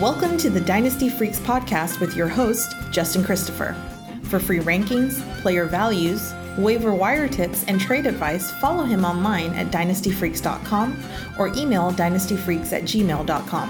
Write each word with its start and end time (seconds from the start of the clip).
Welcome 0.00 0.38
to 0.38 0.48
the 0.48 0.62
Dynasty 0.62 1.10
Freaks 1.10 1.38
podcast 1.40 2.00
with 2.00 2.16
your 2.16 2.26
host, 2.26 2.74
Justin 2.90 3.22
Christopher. 3.22 3.76
For 4.22 4.40
free 4.40 4.60
rankings, 4.60 5.20
player 5.42 5.66
values, 5.66 6.32
waiver 6.56 6.94
wire 6.94 7.28
tips, 7.28 7.64
and 7.64 7.78
trade 7.78 8.06
advice, 8.06 8.50
follow 8.50 8.84
him 8.84 9.04
online 9.04 9.52
at 9.52 9.66
dynastyfreaks.com 9.66 11.04
or 11.38 11.48
email 11.48 11.92
dynastyfreaks 11.92 12.72
at 12.72 12.84
gmail.com. 12.84 13.68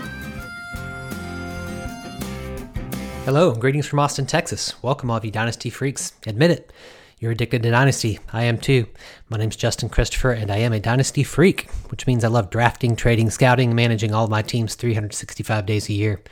Hello, 3.24 3.52
greetings 3.52 3.88
from 3.88 3.98
Austin, 3.98 4.26
Texas. 4.26 4.80
Welcome, 4.84 5.10
all 5.10 5.16
of 5.16 5.24
you 5.24 5.32
Dynasty 5.32 5.68
Freaks. 5.68 6.12
Admit 6.28 6.52
it, 6.52 6.72
you're 7.20 7.32
addicted 7.32 7.62
to 7.62 7.70
Dynasty. 7.70 8.18
I 8.32 8.44
am 8.44 8.56
too. 8.56 8.86
My 9.28 9.36
name's 9.36 9.54
Justin 9.54 9.90
Christopher, 9.90 10.32
and 10.32 10.50
I 10.50 10.56
am 10.56 10.72
a 10.72 10.80
Dynasty 10.80 11.22
freak, 11.22 11.70
which 11.90 12.06
means 12.06 12.24
I 12.24 12.28
love 12.28 12.48
drafting, 12.48 12.96
trading, 12.96 13.28
scouting, 13.28 13.74
managing 13.74 14.14
all 14.14 14.26
my 14.26 14.40
teams 14.40 14.74
365 14.74 15.66
days 15.66 15.90
a 15.90 15.92
year. 15.92 16.22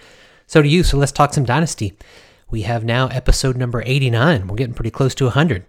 So 0.46 0.62
do 0.62 0.68
you, 0.68 0.82
so 0.82 0.96
let's 0.96 1.12
talk 1.12 1.34
some 1.34 1.44
Dynasty. 1.44 1.92
We 2.50 2.62
have 2.62 2.84
now 2.84 3.08
episode 3.08 3.58
number 3.58 3.82
89. 3.84 4.48
We're 4.48 4.56
getting 4.56 4.72
pretty 4.72 4.90
close 4.90 5.14
to 5.16 5.24
100. 5.24 5.66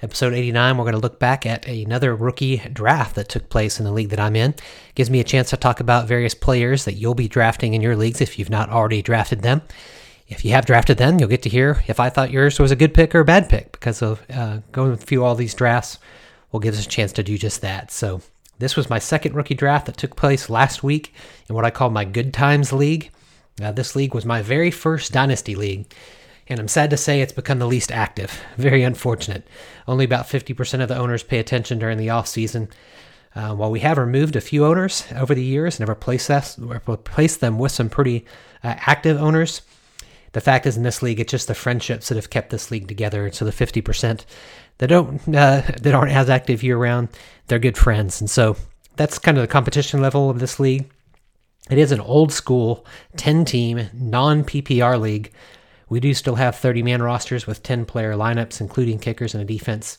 Episode 0.00 0.32
89, 0.32 0.78
we're 0.78 0.84
going 0.84 0.94
to 0.94 1.00
look 1.00 1.20
back 1.20 1.44
at 1.44 1.68
another 1.68 2.16
rookie 2.16 2.56
draft 2.72 3.14
that 3.16 3.28
took 3.28 3.50
place 3.50 3.78
in 3.78 3.84
the 3.84 3.92
league 3.92 4.08
that 4.08 4.18
I'm 4.18 4.34
in. 4.34 4.54
Gives 4.94 5.10
me 5.10 5.20
a 5.20 5.24
chance 5.24 5.50
to 5.50 5.58
talk 5.58 5.80
about 5.80 6.08
various 6.08 6.34
players 6.34 6.86
that 6.86 6.94
you'll 6.94 7.14
be 7.14 7.28
drafting 7.28 7.74
in 7.74 7.82
your 7.82 7.94
leagues 7.94 8.22
if 8.22 8.38
you've 8.38 8.48
not 8.48 8.70
already 8.70 9.02
drafted 9.02 9.42
them. 9.42 9.60
If 10.32 10.46
you 10.46 10.52
have 10.52 10.64
drafted 10.64 10.96
them, 10.96 11.18
you'll 11.18 11.28
get 11.28 11.42
to 11.42 11.50
hear 11.50 11.84
if 11.88 12.00
I 12.00 12.08
thought 12.08 12.30
yours 12.30 12.58
was 12.58 12.70
a 12.70 12.76
good 12.76 12.94
pick 12.94 13.14
or 13.14 13.20
a 13.20 13.24
bad 13.24 13.50
pick 13.50 13.72
because 13.72 14.00
of 14.00 14.22
uh, 14.30 14.60
going 14.72 14.96
through 14.96 15.22
all 15.22 15.34
these 15.34 15.52
drafts 15.52 15.98
will 16.50 16.60
give 16.60 16.72
us 16.72 16.86
a 16.86 16.88
chance 16.88 17.12
to 17.12 17.22
do 17.22 17.36
just 17.36 17.60
that. 17.60 17.90
So 17.90 18.22
this 18.58 18.74
was 18.74 18.88
my 18.88 18.98
second 18.98 19.34
rookie 19.34 19.54
draft 19.54 19.84
that 19.86 19.98
took 19.98 20.16
place 20.16 20.48
last 20.48 20.82
week 20.82 21.12
in 21.50 21.54
what 21.54 21.66
I 21.66 21.70
call 21.70 21.90
my 21.90 22.06
Good 22.06 22.32
Times 22.32 22.72
League. 22.72 23.10
Uh, 23.60 23.72
this 23.72 23.94
league 23.94 24.14
was 24.14 24.24
my 24.24 24.40
very 24.40 24.70
first 24.70 25.12
Dynasty 25.12 25.54
League, 25.54 25.92
and 26.48 26.58
I'm 26.58 26.68
sad 26.68 26.88
to 26.90 26.96
say 26.96 27.20
it's 27.20 27.32
become 27.32 27.58
the 27.58 27.66
least 27.66 27.92
active. 27.92 28.40
Very 28.56 28.82
unfortunate. 28.82 29.46
Only 29.86 30.06
about 30.06 30.26
50% 30.26 30.80
of 30.80 30.88
the 30.88 30.96
owners 30.96 31.22
pay 31.22 31.40
attention 31.40 31.78
during 31.78 31.98
the 31.98 32.08
off 32.08 32.26
season. 32.26 32.70
Uh, 33.34 33.54
while 33.54 33.70
we 33.70 33.80
have 33.80 33.98
removed 33.98 34.36
a 34.36 34.40
few 34.40 34.64
owners 34.64 35.04
over 35.14 35.34
the 35.34 35.44
years 35.44 35.76
and 35.76 35.82
have 35.82 35.94
replaced, 35.94 36.30
us, 36.30 36.58
replaced 36.58 37.40
them 37.40 37.58
with 37.58 37.72
some 37.72 37.90
pretty 37.90 38.24
uh, 38.64 38.74
active 38.86 39.20
owners, 39.20 39.60
the 40.32 40.40
fact 40.40 40.66
is, 40.66 40.76
in 40.76 40.82
this 40.82 41.02
league, 41.02 41.20
it's 41.20 41.30
just 41.30 41.48
the 41.48 41.54
friendships 41.54 42.08
that 42.08 42.16
have 42.16 42.30
kept 42.30 42.50
this 42.50 42.70
league 42.70 42.88
together. 42.88 43.30
So 43.32 43.44
the 43.44 43.52
fifty 43.52 43.80
percent 43.80 44.26
that 44.78 44.88
don't 44.88 45.20
uh, 45.28 45.62
that 45.80 45.94
aren't 45.94 46.12
as 46.12 46.30
active 46.30 46.62
year 46.62 46.76
round, 46.76 47.08
they're 47.46 47.58
good 47.58 47.78
friends, 47.78 48.20
and 48.20 48.30
so 48.30 48.56
that's 48.96 49.18
kind 49.18 49.38
of 49.38 49.42
the 49.42 49.48
competition 49.48 50.00
level 50.00 50.30
of 50.30 50.38
this 50.38 50.60
league. 50.60 50.90
It 51.70 51.78
is 51.78 51.92
an 51.92 52.00
old 52.00 52.32
school 52.32 52.86
ten 53.16 53.44
team 53.44 53.88
non 53.92 54.44
PPR 54.44 55.00
league. 55.00 55.32
We 55.88 56.00
do 56.00 56.14
still 56.14 56.36
have 56.36 56.56
30 56.56 56.82
man 56.82 57.02
rosters 57.02 57.46
with 57.46 57.62
10 57.62 57.84
player 57.84 58.14
lineups, 58.14 58.62
including 58.62 58.98
kickers 58.98 59.34
and 59.34 59.42
a 59.42 59.46
defense. 59.46 59.98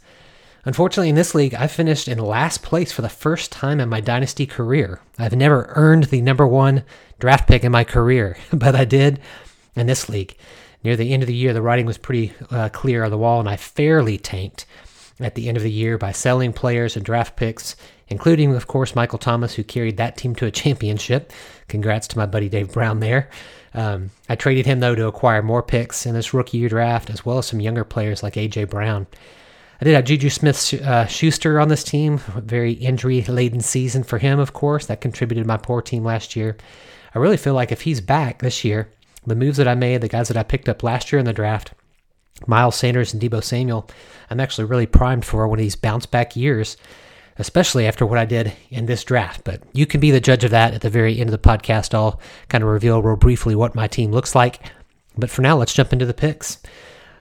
Unfortunately, 0.66 1.10
in 1.10 1.16
this 1.16 1.36
league, 1.36 1.54
I 1.54 1.68
finished 1.68 2.08
in 2.08 2.18
last 2.18 2.64
place 2.64 2.92
for 2.92 3.04
the 3.04 3.10
first 3.10 3.52
time 3.52 3.80
in 3.80 3.90
my 3.90 4.00
dynasty 4.00 4.48
career. 4.48 5.02
I've 5.20 5.36
never 5.36 5.72
earned 5.76 6.06
the 6.06 6.22
number 6.22 6.48
one 6.48 6.84
draft 7.20 7.48
pick 7.48 7.64
in 7.64 7.72
my 7.72 7.84
career, 7.84 8.38
but 8.54 8.74
I 8.74 8.86
did 8.86 9.20
in 9.76 9.88
this 9.88 10.10
league. 10.10 10.36
Near 10.84 10.96
the 10.96 11.14
end 11.14 11.24
of 11.24 11.28
the 11.28 11.36
year, 11.36 11.54
the 11.54 11.62
writing 11.62 11.86
was 11.86 11.98
pretty 11.98 12.34
uh, 12.52 12.70
clear 12.70 13.04
on 13.04 13.12
the 13.12 13.18
wall, 13.18 13.40
and 13.40 13.48
I 13.48 13.56
fairly 13.56 14.18
tanked 14.18 14.66
at 15.20 15.36
the 15.36 15.48
end 15.48 15.58
of 15.58 15.64
the 15.64 15.72
year 15.72 15.98
by 15.98 16.12
selling 16.12 16.52
players 16.52 16.96
and 16.96 17.06
draft 17.06 17.36
picks, 17.36 17.76
including, 18.10 18.54
of 18.54 18.68
course, 18.68 18.96
Michael 18.96 19.20
Thomas, 19.20 19.54
who 19.54 19.64
carried 19.64 19.98
that 19.98 20.18
team 20.18 20.36
to 20.36 20.46
a 20.46 20.52
championship. 20.64 21.32
Congrats 21.68 22.08
to 22.10 22.18
my 22.18 22.26
buddy 22.26 22.50
Dave 22.50 22.74
Brown 22.74 23.00
there. 23.00 23.30
Um, 23.74 24.12
I 24.30 24.36
traded 24.36 24.66
him, 24.66 24.82
though, 24.82 24.96
to 24.96 25.08
acquire 25.08 25.42
more 25.42 25.64
picks 25.64 26.06
in 26.06 26.14
this 26.14 26.34
rookie 26.34 26.58
year 26.58 26.70
draft, 26.70 27.10
as 27.10 27.26
well 27.26 27.38
as 27.38 27.48
some 27.48 27.60
younger 27.60 27.84
players 27.84 28.22
like 28.22 28.38
A.J. 28.38 28.66
Brown. 28.66 29.08
I 29.82 29.86
did 29.86 29.96
have 29.96 30.06
Juju 30.06 30.30
Smith 30.30 30.74
uh, 30.82 31.08
Schuster 31.08 31.60
on 31.60 31.70
this 31.70 31.84
team. 31.84 32.20
Very 32.20 32.74
injury 32.74 33.22
laden 33.24 33.62
season 33.62 34.04
for 34.04 34.18
him, 34.18 34.40
of 34.40 34.54
course. 34.54 34.86
That 34.86 35.02
contributed 35.02 35.44
to 35.44 35.48
my 35.48 35.58
poor 35.58 35.82
team 35.82 36.04
last 36.04 36.36
year. 36.36 36.58
I 37.16 37.20
really 37.20 37.38
feel 37.38 37.54
like 37.54 37.72
if 37.72 37.82
he's 37.82 38.00
back 38.00 38.40
this 38.40 38.64
year, 38.64 38.90
the 39.26 39.36
moves 39.36 39.58
that 39.58 39.68
I 39.68 39.76
made, 39.76 40.02
the 40.02 40.08
guys 40.08 40.28
that 40.28 40.38
I 40.38 40.44
picked 40.44 40.70
up 40.70 40.84
last 40.84 41.12
year 41.12 41.20
in 41.20 41.26
the 41.26 41.34
draft, 41.34 41.74
Miles 42.48 42.76
Sanders 42.76 43.14
and 43.14 43.22
Deebo 43.22 43.44
Samuel, 43.44 43.90
I'm 44.30 44.40
actually 44.40 44.66
really 44.66 44.86
primed 44.86 45.26
for 45.26 45.48
one 45.48 45.60
of 45.60 45.64
these 45.64 45.76
bounce 45.76 46.06
back 46.06 46.36
years, 46.36 46.78
especially 47.38 47.88
after 47.88 48.06
what 48.06 48.20
I 48.20 48.26
did 48.26 48.54
in 48.70 48.86
this 48.86 49.04
draft. 49.04 49.44
But 49.44 49.62
you 49.74 49.86
can 49.86 50.00
be 50.00 50.12
the 50.12 50.20
judge 50.20 50.44
of 50.44 50.52
that 50.52 50.74
at 50.74 50.82
the 50.82 50.90
very 50.90 51.20
end 51.20 51.30
of 51.30 51.32
the 51.32 51.50
podcast. 51.50 51.94
I'll 51.94 52.20
kind 52.50 52.64
of 52.64 52.70
reveal 52.70 53.02
real 53.02 53.16
briefly 53.16 53.56
what 53.56 53.76
my 53.76 53.88
team 53.88 54.12
looks 54.12 54.36
like. 54.36 54.60
But 55.18 55.30
for 55.30 55.42
now, 55.42 55.58
let's 55.58 55.74
jump 55.74 55.94
into 55.94 56.06
the 56.06 56.14
picks. 56.14 56.58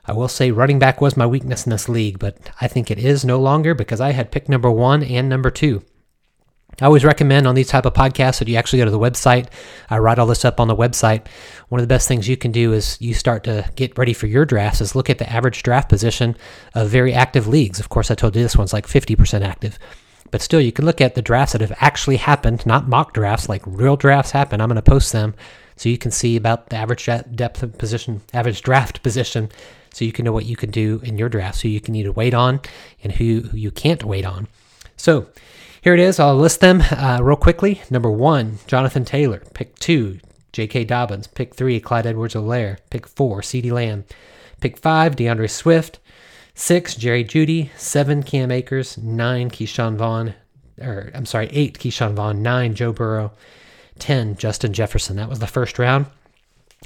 I 0.05 0.13
will 0.13 0.29
say 0.29 0.51
running 0.51 0.81
back 0.81 1.01
was 1.01 1.17
my 1.17 1.27
weakness 1.27 1.65
in 1.65 1.71
this 1.71 1.89
league, 1.89 2.19
but 2.19 2.37
I 2.61 2.67
think 2.67 2.91
it 2.91 2.99
is 2.99 3.25
no 3.25 3.39
longer 3.39 3.75
because 3.75 4.01
I 4.01 4.13
had 4.13 4.33
pick 4.33 4.49
number 4.49 4.71
one 4.71 5.03
and 5.03 5.29
number 5.29 5.51
two. 5.51 5.85
I 6.83 6.87
always 6.87 7.05
recommend 7.05 7.47
on 7.47 7.55
these 7.55 7.69
type 7.69 7.87
of 7.87 7.95
podcasts 7.95 8.41
that 8.41 8.49
you 8.49 8.57
actually 8.57 8.81
go 8.81 8.87
to 8.87 8.91
the 8.91 8.99
website. 8.99 9.47
I 9.89 9.99
write 9.99 10.19
all 10.19 10.27
this 10.27 10.45
up 10.45 10.59
on 10.59 10.67
the 10.67 10.75
website. 10.75 11.29
One 11.69 11.79
of 11.79 11.85
the 11.85 11.95
best 11.95 12.09
things 12.09 12.29
you 12.29 12.37
can 12.37 12.51
do 12.51 12.73
is 12.73 13.01
you 13.01 13.15
start 13.15 13.45
to 13.45 13.71
get 13.77 13.97
ready 13.97 14.13
for 14.13 14.27
your 14.27 14.45
drafts 14.45 14.81
is 14.81 14.97
look 14.97 15.09
at 15.09 15.19
the 15.19 15.33
average 15.33 15.63
draft 15.63 15.89
position 15.89 16.37
of 16.75 16.89
very 16.89 17.15
active 17.15 17.47
leagues. 17.47 17.79
Of 17.79 17.89
course, 17.89 18.11
I 18.11 18.17
told 18.17 18.35
you 18.35 18.43
this 18.43 18.57
one's 18.57 18.73
like 18.73 18.89
50% 18.89 19.43
active. 19.43 19.79
But 20.33 20.43
still, 20.43 20.61
you 20.61 20.73
can 20.73 20.85
look 20.85 21.01
at 21.01 21.15
the 21.15 21.23
drafts 21.23 21.53
that 21.53 21.61
have 21.61 21.77
actually 21.79 22.17
happened, 22.17 22.67
not 22.67 22.89
mock 22.89 23.15
drafts, 23.15 23.49
like 23.49 23.63
real 23.65 23.97
drafts 23.97 24.33
happen. 24.33 24.61
I'm 24.61 24.69
going 24.69 24.75
to 24.75 24.83
post 24.83 25.13
them 25.13 25.35
so 25.77 25.89
you 25.89 25.99
can 25.99 26.11
see 26.11 26.37
about 26.37 26.71
the 26.71 26.77
average 26.77 27.07
depth 27.07 27.63
of 27.63 27.79
position, 27.79 28.23
average 28.35 28.61
draft 28.61 29.05
position, 29.05 29.51
so 29.95 30.05
you 30.05 30.11
can 30.11 30.25
know 30.25 30.33
what 30.33 30.47
you 30.47 30.57
can 30.57 30.73
do 30.73 31.01
in 31.05 31.17
your 31.17 31.29
draft, 31.29 31.59
so 31.59 31.69
you 31.69 31.81
can 31.81 31.95
either 31.95 32.11
wait 32.11 32.35
on 32.35 32.61
and 33.05 33.13
who, 33.13 33.43
who 33.43 33.57
you 33.57 33.71
can't 33.71 34.03
wait 34.03 34.25
on. 34.25 34.49
So 34.97 35.29
here 35.83 35.95
it 35.95 36.01
is. 36.01 36.19
I'll 36.21 36.37
list 36.37 36.61
them 36.61 36.81
uh, 36.81 37.19
real 37.21 37.37
quickly. 37.37 37.83
Number 37.91 38.11
one, 38.11 38.61
Jonathan 38.69 39.05
Taylor. 39.05 39.43
Pick 39.53 39.79
two, 39.79 40.21
J.K. 40.53 40.85
Dobbins. 40.85 41.27
Pick 41.27 41.55
three, 41.55 41.81
Clyde 41.81 42.07
Edwards-Helaire. 42.07 42.79
Pick 42.89 43.07
four, 43.07 43.41
CeeDee 43.41 43.73
Lamb. 43.73 44.05
Pick 44.61 44.79
five, 44.79 45.17
DeAndre 45.17 45.51
Swift. 45.51 45.99
Six, 46.55 46.95
Jerry 46.95 47.25
Jeudy. 47.25 47.71
Seven, 47.77 48.23
Cam 48.23 48.53
Akers. 48.53 48.97
Nine, 48.97 49.51
Ke'Shawn 49.51 49.97
Vaughn. 49.97 50.35
Or, 50.81 51.11
I'm 51.15 51.27
sorry, 51.27 51.49
eight, 51.51 51.79
Ke'Shawn 51.79 52.15
Vaughn. 52.15 52.43
Nine, 52.43 52.75
Joe 52.75 52.93
Burrow. 52.93 53.33
Ten, 53.99 54.37
Justin 54.37 54.73
Jefferson. 54.73 55.17
That 55.17 55.29
was 55.29 55.41
the 55.41 55.49
first 55.49 55.81
round. 55.81 56.07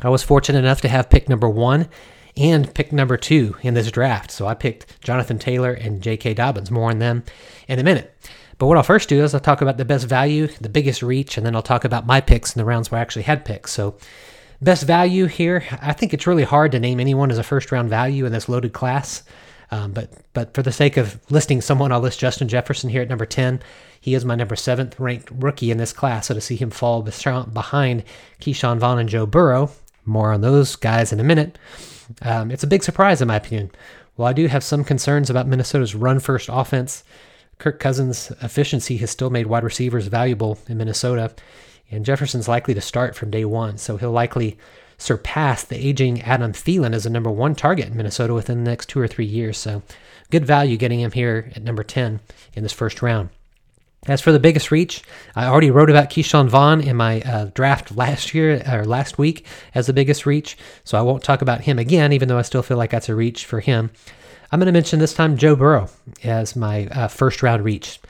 I 0.03 0.09
was 0.09 0.23
fortunate 0.23 0.61
enough 0.61 0.81
to 0.83 0.89
have 0.89 1.11
pick 1.11 1.29
number 1.29 1.49
one 1.49 1.89
and 2.37 2.73
pick 2.75 2.93
number 2.93 3.17
two 3.17 3.57
in 3.63 3.75
this 3.75 3.91
draft. 3.91 4.31
So 4.31 4.47
I 4.47 4.55
picked 4.55 5.01
Jonathan 5.01 5.39
Taylor 5.39 5.73
and 5.73 6.03
J.K. 6.03 6.35
Dobbins. 6.35 6.71
More 6.71 6.91
on 6.91 6.99
them 6.99 7.25
in 7.69 7.79
a 7.79 7.85
minute. 7.85 8.15
But 8.59 8.67
what 8.67 8.77
I'll 8.77 8.83
first 8.83 9.09
do 9.09 9.23
is 9.23 9.35
I'll 9.35 9.41
talk 9.41 9.61
about 9.61 9.77
the 9.77 9.85
best 9.85 10.07
value, 10.07 10.49
the 10.61 10.69
biggest 10.69 11.03
reach, 11.03 11.37
and 11.37 11.45
then 11.45 11.55
I'll 11.55 11.63
talk 11.63 11.85
about 11.85 12.07
my 12.07 12.21
picks 12.21 12.55
in 12.55 12.59
the 12.59 12.65
rounds 12.65 12.91
where 12.91 12.99
I 12.99 13.03
actually 13.03 13.23
had 13.25 13.45
picks. 13.45 13.73
So, 13.73 13.97
best 14.63 14.85
value 14.85 15.27
here, 15.27 15.65
I 15.83 15.93
think 15.93 16.15
it's 16.15 16.27
really 16.27 16.45
hard 16.45 16.73
to 16.73 16.81
name 16.81 16.99
anyone 16.99 17.31
as 17.31 17.39
a 17.39 17.43
first 17.43 17.71
round 17.71 17.91
value 17.91 18.25
in 18.25 18.33
this 18.33 18.49
loaded 18.49 18.73
class. 18.73 19.23
Um, 19.71 19.93
but 19.93 20.11
but 20.33 20.55
for 20.55 20.63
the 20.63 20.73
sake 20.73 20.97
of 20.97 21.19
listing 21.31 21.61
someone, 21.61 21.93
I'll 21.93 22.01
list 22.01 22.21
Justin 22.21 22.49
Jefferson 22.49 22.89
here 22.89 23.03
at 23.03 23.09
number 23.09 23.27
10. 23.27 23.61
He 24.01 24.15
is 24.15 24.25
my 24.25 24.37
number 24.37 24.57
seventh 24.57 24.99
ranked 25.01 25.31
rookie 25.31 25.71
in 25.71 25.79
this 25.79 25.93
class. 25.93 26.29
So 26.29 26.35
to 26.35 26.41
see 26.41 26.57
him 26.57 26.71
fall 26.71 27.03
behind 27.03 28.05
Ke'Shawn 28.41 28.79
Vaughn 28.79 29.01
and 29.01 29.09
Joe 29.09 29.27
Burrow, 29.27 29.71
more 30.05 30.33
on 30.33 30.41
those 30.41 30.77
guys 30.77 31.13
in 31.13 31.19
a 31.19 31.25
minute, 31.25 31.59
um, 32.23 32.53
it's 32.53 32.63
a 32.63 32.69
big 32.69 32.85
surprise 32.85 33.21
in 33.21 33.29
my 33.29 33.37
opinion. 33.37 33.71
While 34.15 34.29
I 34.29 34.33
do 34.33 34.47
have 34.47 34.63
some 34.63 34.85
concerns 34.85 35.29
about 35.29 35.49
Minnesota's 35.49 35.95
run 35.95 36.21
first 36.21 36.49
offense, 36.51 37.03
Kirk 37.59 37.81
Cousins' 37.81 38.31
efficiency 38.43 38.99
has 38.99 39.11
still 39.11 39.31
made 39.31 39.47
wide 39.47 39.65
receivers 39.65 40.09
valuable 40.09 40.59
in 40.69 40.79
Minnesota, 40.79 41.35
and 41.91 42.05
Jefferson's 42.05 42.49
likely 42.49 42.75
to 42.75 42.81
start 42.81 43.15
from 43.15 43.31
day 43.31 43.45
one, 43.45 43.79
so 43.79 43.97
he'll 43.97 44.11
likely 44.11 44.59
surpass 44.99 45.63
the 45.65 45.77
aging 45.77 46.23
Adam 46.23 46.53
Thielen 46.53 46.95
as 46.95 47.07
a 47.07 47.11
number 47.11 47.31
one 47.31 47.55
target 47.55 47.89
in 47.89 47.97
Minnesota 47.97 48.35
within 48.35 48.65
the 48.65 48.71
next 48.71 48.89
two 48.89 49.01
or 49.01 49.09
three 49.09 49.27
years. 49.27 49.59
So, 49.59 49.83
good 50.31 50.45
value 50.45 50.77
getting 50.77 51.01
him 51.01 51.13
here 51.13 51.51
at 51.55 51.63
number 51.63 51.83
10 51.83 52.21
in 52.55 52.63
this 52.63 52.73
first 52.73 53.03
round. 53.03 53.31
As 54.07 54.21
for 54.21 54.31
the 54.31 54.39
biggest 54.39 54.71
reach, 54.71 55.03
I 55.35 55.47
already 55.47 55.71
wrote 55.71 55.91
about 55.91 56.11
Ke'Shawn 56.11 56.49
Vaughn 56.49 56.81
in 56.81 56.97
my 56.97 57.23
uh, 57.23 57.47
draft 57.55 57.97
last 57.97 58.35
year 58.35 58.63
or 58.71 58.85
last 58.85 59.19
week 59.19 59.45
as 59.75 59.87
the 59.87 59.93
biggest 59.93 60.27
reach, 60.27 60.57
so 60.85 60.97
I 60.97 61.03
won't 61.03 61.25
talk 61.25 61.43
about 61.43 61.63
him 61.63 61.79
again, 61.79 62.13
even 62.13 62.29
though 62.29 62.39
I 62.39 62.43
still 62.43 62.63
feel 62.63 62.77
like 62.77 62.91
that's 62.91 63.09
a 63.09 63.17
reach 63.17 63.45
for 63.45 63.61
him. 63.61 63.91
I'm 64.57 64.61
going 64.61 64.69
to 64.69 64.73
mention 64.73 65.01
this 65.01 65.13
time 65.13 65.37
Joe 65.37 65.55
Burrow 65.55 65.91
as 66.25 66.57
my 66.57 66.87
uh, 66.87 67.09
first 67.09 67.43
round 67.43 67.63
reach. 67.63 68.01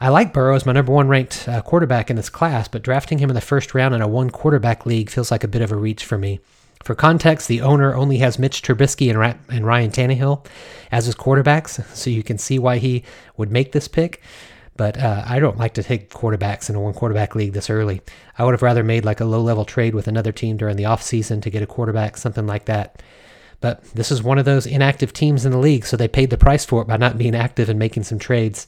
I 0.00 0.08
like 0.08 0.32
Burrow 0.32 0.56
as 0.56 0.64
my 0.64 0.72
number 0.72 0.90
one 0.90 1.06
ranked 1.06 1.46
uh, 1.46 1.60
quarterback 1.60 2.08
in 2.08 2.16
this 2.16 2.30
class, 2.30 2.66
but 2.66 2.80
drafting 2.80 3.18
him 3.18 3.28
in 3.28 3.34
the 3.34 3.42
first 3.42 3.74
round 3.74 3.94
in 3.94 4.00
a 4.00 4.08
one 4.08 4.30
quarterback 4.30 4.86
league 4.86 5.10
feels 5.10 5.30
like 5.30 5.44
a 5.44 5.48
bit 5.48 5.60
of 5.60 5.70
a 5.70 5.76
reach 5.76 6.06
for 6.06 6.16
me. 6.16 6.40
For 6.82 6.94
context, 6.94 7.46
the 7.46 7.60
owner 7.60 7.94
only 7.94 8.16
has 8.16 8.38
Mitch 8.38 8.62
Trubisky 8.62 9.10
and, 9.10 9.18
Ra- 9.18 9.34
and 9.50 9.66
Ryan 9.66 9.90
Tannehill 9.90 10.46
as 10.90 11.04
his 11.04 11.14
quarterbacks, 11.14 11.84
so 11.94 12.08
you 12.08 12.22
can 12.22 12.38
see 12.38 12.58
why 12.58 12.78
he 12.78 13.04
would 13.36 13.52
make 13.52 13.72
this 13.72 13.86
pick. 13.86 14.22
But 14.78 14.96
uh, 14.96 15.24
I 15.26 15.40
don't 15.40 15.58
like 15.58 15.74
to 15.74 15.82
take 15.82 16.08
quarterbacks 16.08 16.70
in 16.70 16.74
a 16.74 16.80
one 16.80 16.94
quarterback 16.94 17.34
league 17.34 17.52
this 17.52 17.68
early. 17.68 18.00
I 18.38 18.46
would 18.46 18.54
have 18.54 18.62
rather 18.62 18.82
made 18.82 19.04
like 19.04 19.20
a 19.20 19.26
low 19.26 19.42
level 19.42 19.66
trade 19.66 19.94
with 19.94 20.08
another 20.08 20.32
team 20.32 20.56
during 20.56 20.78
the 20.78 20.84
offseason 20.84 21.42
to 21.42 21.50
get 21.50 21.62
a 21.62 21.66
quarterback, 21.66 22.16
something 22.16 22.46
like 22.46 22.64
that. 22.64 23.02
But 23.62 23.82
this 23.94 24.10
is 24.10 24.22
one 24.22 24.38
of 24.38 24.44
those 24.44 24.66
inactive 24.66 25.12
teams 25.12 25.46
in 25.46 25.52
the 25.52 25.58
league, 25.58 25.86
so 25.86 25.96
they 25.96 26.08
paid 26.08 26.30
the 26.30 26.36
price 26.36 26.64
for 26.64 26.82
it 26.82 26.88
by 26.88 26.96
not 26.98 27.16
being 27.16 27.34
active 27.34 27.70
and 27.70 27.78
making 27.78 28.02
some 28.02 28.18
trades. 28.18 28.66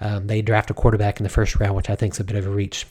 Um, 0.00 0.26
they 0.26 0.42
draft 0.42 0.70
a 0.70 0.74
quarterback 0.74 1.18
in 1.18 1.24
the 1.24 1.30
first 1.30 1.56
round, 1.56 1.74
which 1.74 1.88
I 1.88 1.96
think 1.96 2.12
is 2.12 2.20
a 2.20 2.24
bit 2.24 2.36
of 2.36 2.46
a 2.46 2.50
reach. 2.50 2.86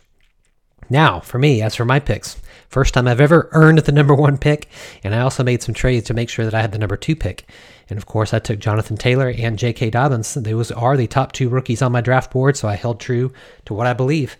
Now, 0.90 1.20
for 1.20 1.38
me, 1.38 1.62
as 1.62 1.76
for 1.76 1.86
my 1.86 2.00
picks, 2.00 2.42
first 2.68 2.96
time 2.96 3.08
I've 3.08 3.22
ever 3.22 3.50
earned 3.52 3.78
the 3.80 3.92
number 3.92 4.16
one 4.16 4.38
pick, 4.40 4.68
and 5.04 5.14
I 5.14 5.20
also 5.22 5.44
made 5.44 5.62
some 5.62 5.76
trades 5.76 6.08
to 6.08 6.16
make 6.16 6.28
sure 6.28 6.44
that 6.44 6.56
I 6.56 6.62
had 6.62 6.72
the 6.72 6.80
number 6.80 6.98
two 6.98 7.16
pick. 7.16 7.48
And 7.88 7.98
of 7.98 8.08
course, 8.08 8.34
I 8.34 8.40
took 8.40 8.58
Jonathan 8.58 8.98
Taylor 8.98 9.30
and 9.30 9.60
J.K. 9.60 9.92
Dobbins. 9.92 10.34
Those 10.34 10.72
are 10.72 10.98
the 10.98 11.08
top 11.08 11.34
two 11.34 11.50
rookies 11.50 11.84
on 11.84 11.92
my 11.92 12.02
draft 12.02 12.32
board, 12.32 12.58
so 12.58 12.68
I 12.68 12.76
held 12.76 13.00
true 13.00 13.32
to 13.66 13.76
what 13.76 13.88
I 13.88 13.94
believe. 13.94 14.38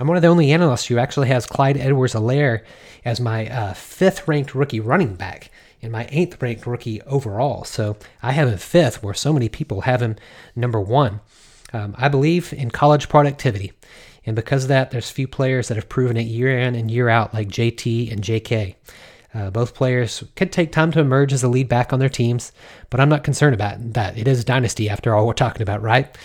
I'm 0.00 0.08
one 0.08 0.16
of 0.16 0.22
the 0.22 0.28
only 0.28 0.50
analysts 0.52 0.86
who 0.86 0.96
actually 0.96 1.28
has 1.28 1.44
Clyde 1.44 1.76
Edwards 1.76 2.14
Helaire 2.14 2.62
as 3.04 3.20
my 3.20 3.48
uh, 3.48 3.74
fifth 3.74 4.26
ranked 4.26 4.54
rookie 4.54 4.80
running 4.80 5.14
back 5.14 5.50
and 5.82 5.92
my 5.92 6.08
eighth 6.10 6.40
ranked 6.42 6.66
rookie 6.66 7.02
overall. 7.02 7.64
So 7.64 7.96
I 8.22 8.32
have 8.32 8.48
him 8.48 8.58
fifth, 8.58 9.02
where 9.02 9.14
so 9.14 9.32
many 9.32 9.48
people 9.48 9.82
have 9.82 10.02
him 10.02 10.16
number 10.56 10.80
one. 10.80 11.20
Um, 11.72 11.94
I 11.98 12.08
believe 12.08 12.52
in 12.52 12.70
college 12.70 13.08
productivity. 13.08 13.72
And 14.24 14.34
because 14.34 14.64
of 14.64 14.68
that, 14.68 14.90
there's 14.90 15.10
few 15.10 15.28
players 15.28 15.68
that 15.68 15.76
have 15.76 15.88
proven 15.88 16.16
it 16.16 16.22
year 16.22 16.58
in 16.58 16.74
and 16.74 16.90
year 16.90 17.08
out, 17.08 17.32
like 17.32 17.48
JT 17.48 18.12
and 18.12 18.20
JK. 18.20 18.74
Uh, 19.34 19.50
both 19.50 19.74
players 19.74 20.24
could 20.36 20.50
take 20.50 20.72
time 20.72 20.90
to 20.92 21.00
emerge 21.00 21.32
as 21.32 21.42
a 21.42 21.48
lead 21.48 21.68
back 21.68 21.92
on 21.92 21.98
their 21.98 22.08
teams, 22.08 22.52
but 22.90 22.98
I'm 22.98 23.10
not 23.10 23.24
concerned 23.24 23.54
about 23.54 23.92
that. 23.92 24.16
It 24.18 24.26
is 24.26 24.44
dynasty 24.44 24.88
after 24.88 25.14
all 25.14 25.26
we're 25.26 25.34
talking 25.34 25.62
about, 25.62 25.82
right? 25.82 26.16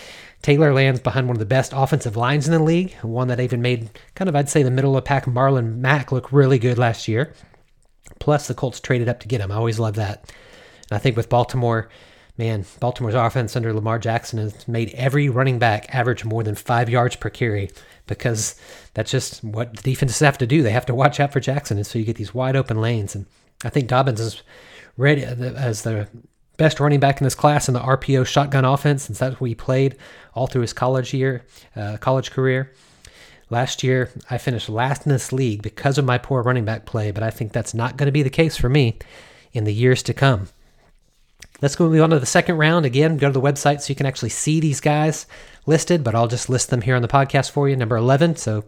Taylor 0.42 0.74
lands 0.74 1.00
behind 1.00 1.26
one 1.26 1.36
of 1.36 1.40
the 1.40 1.46
best 1.46 1.72
offensive 1.74 2.16
lines 2.16 2.46
in 2.46 2.52
the 2.52 2.62
league, 2.62 2.94
one 3.02 3.28
that 3.28 3.40
even 3.40 3.62
made 3.62 3.90
kind 4.14 4.28
of, 4.28 4.36
I'd 4.36 4.48
say, 4.48 4.62
the 4.62 4.70
middle 4.70 4.96
of 4.96 5.04
pack 5.04 5.24
Marlon 5.24 5.78
Mack 5.78 6.12
look 6.12 6.32
really 6.32 6.58
good 6.58 6.76
last 6.76 7.08
year. 7.08 7.32
Plus, 8.24 8.48
the 8.48 8.54
Colts 8.54 8.80
traded 8.80 9.06
up 9.06 9.20
to 9.20 9.28
get 9.28 9.42
him. 9.42 9.52
I 9.52 9.56
always 9.56 9.78
love 9.78 9.96
that. 9.96 10.32
And 10.88 10.96
I 10.96 10.98
think 10.98 11.14
with 11.14 11.28
Baltimore, 11.28 11.90
man, 12.38 12.64
Baltimore's 12.80 13.14
offense 13.14 13.54
under 13.54 13.70
Lamar 13.74 13.98
Jackson 13.98 14.38
has 14.38 14.66
made 14.66 14.94
every 14.94 15.28
running 15.28 15.58
back 15.58 15.94
average 15.94 16.24
more 16.24 16.42
than 16.42 16.54
five 16.54 16.88
yards 16.88 17.16
per 17.16 17.28
carry 17.28 17.68
because 18.06 18.58
that's 18.94 19.10
just 19.10 19.44
what 19.44 19.76
the 19.76 19.82
defenses 19.82 20.20
have 20.20 20.38
to 20.38 20.46
do. 20.46 20.62
They 20.62 20.70
have 20.70 20.86
to 20.86 20.94
watch 20.94 21.20
out 21.20 21.34
for 21.34 21.40
Jackson, 21.40 21.76
and 21.76 21.86
so 21.86 21.98
you 21.98 22.06
get 22.06 22.16
these 22.16 22.32
wide 22.32 22.56
open 22.56 22.80
lanes. 22.80 23.14
And 23.14 23.26
I 23.62 23.68
think 23.68 23.88
Dobbins 23.88 24.20
is 24.20 24.42
ready 24.96 25.22
as 25.22 25.82
the 25.82 26.08
best 26.56 26.80
running 26.80 27.00
back 27.00 27.20
in 27.20 27.24
this 27.24 27.34
class 27.34 27.68
in 27.68 27.74
the 27.74 27.80
RPO 27.80 28.26
shotgun 28.26 28.64
offense, 28.64 29.02
since 29.02 29.18
that's 29.18 29.38
what 29.38 29.48
he 29.48 29.54
played 29.54 29.98
all 30.32 30.46
through 30.46 30.62
his 30.62 30.72
college 30.72 31.12
year, 31.12 31.44
uh, 31.76 31.98
college 31.98 32.30
career. 32.30 32.72
Last 33.54 33.84
year, 33.84 34.10
I 34.28 34.38
finished 34.38 34.68
last 34.68 35.06
in 35.06 35.12
this 35.12 35.32
league 35.32 35.62
because 35.62 35.96
of 35.96 36.04
my 36.04 36.18
poor 36.18 36.42
running 36.42 36.64
back 36.64 36.86
play, 36.86 37.12
but 37.12 37.22
I 37.22 37.30
think 37.30 37.52
that's 37.52 37.72
not 37.72 37.96
going 37.96 38.06
to 38.06 38.12
be 38.12 38.24
the 38.24 38.28
case 38.28 38.56
for 38.56 38.68
me 38.68 38.98
in 39.52 39.62
the 39.62 39.72
years 39.72 40.02
to 40.02 40.12
come. 40.12 40.48
Let's 41.62 41.76
go 41.76 41.88
move 41.88 42.02
on 42.02 42.10
to 42.10 42.18
the 42.18 42.26
second 42.26 42.56
round. 42.56 42.84
Again, 42.84 43.16
go 43.16 43.28
to 43.28 43.32
the 43.32 43.40
website 43.40 43.80
so 43.80 43.92
you 43.92 43.94
can 43.94 44.06
actually 44.06 44.30
see 44.30 44.58
these 44.58 44.80
guys 44.80 45.26
listed, 45.66 46.02
but 46.02 46.16
I'll 46.16 46.26
just 46.26 46.50
list 46.50 46.70
them 46.70 46.80
here 46.80 46.96
on 46.96 47.02
the 47.02 47.06
podcast 47.06 47.52
for 47.52 47.68
you. 47.68 47.76
Number 47.76 47.96
11, 47.96 48.34
so 48.34 48.64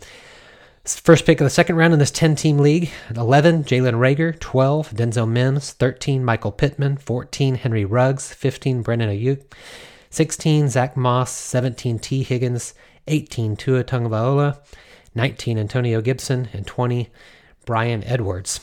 first 0.84 1.26
pick 1.26 1.40
of 1.40 1.44
the 1.46 1.50
second 1.50 1.74
round 1.74 1.92
in 1.92 1.98
this 1.98 2.12
10 2.12 2.36
team 2.36 2.58
league 2.58 2.88
11, 3.10 3.64
Jalen 3.64 3.94
Reagor. 3.94 4.38
12, 4.38 4.90
Denzel 4.90 5.28
Mims, 5.28 5.72
13, 5.72 6.24
Michael 6.24 6.52
Pittman, 6.52 6.96
14, 6.96 7.56
Henry 7.56 7.84
Ruggs, 7.84 8.32
15, 8.32 8.82
Brandon 8.82 9.10
Aiyuk, 9.10 9.42
16, 10.10 10.68
Zack 10.68 10.96
Moss, 10.96 11.32
17, 11.32 11.98
Tee 11.98 12.22
Higgins, 12.22 12.72
18, 13.06 13.56
Tua 13.56 13.84
Tagovailoa, 13.84 14.58
19, 15.14 15.58
Antonio 15.58 16.00
Gibson, 16.00 16.48
and 16.52 16.66
20, 16.66 17.08
Bryan 17.64 18.04
Edwards. 18.04 18.60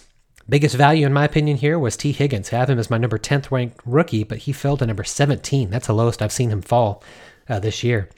Biggest 0.48 0.76
value, 0.76 1.06
in 1.06 1.14
my 1.14 1.24
opinion, 1.24 1.58
here 1.58 1.80
was 1.80 1.96
Tee 1.96 2.12
Higgins. 2.12 2.52
I 2.52 2.58
have 2.58 2.70
him 2.70 2.80
as 2.80 2.90
my 2.90 2.98
number 2.98 3.18
10th 3.18 3.50
ranked 3.50 3.80
rookie, 3.86 4.24
but 4.26 4.40
he 4.40 4.52
fell 4.52 4.76
to 4.78 4.86
number 4.86 5.04
17. 5.04 5.70
That's 5.70 5.88
the 5.88 5.94
lowest 5.94 6.22
I've 6.22 6.34
seen 6.34 6.50
him 6.50 6.62
fall 6.62 7.02
uh, 7.48 7.60
this 7.60 7.84
year. 7.84 8.10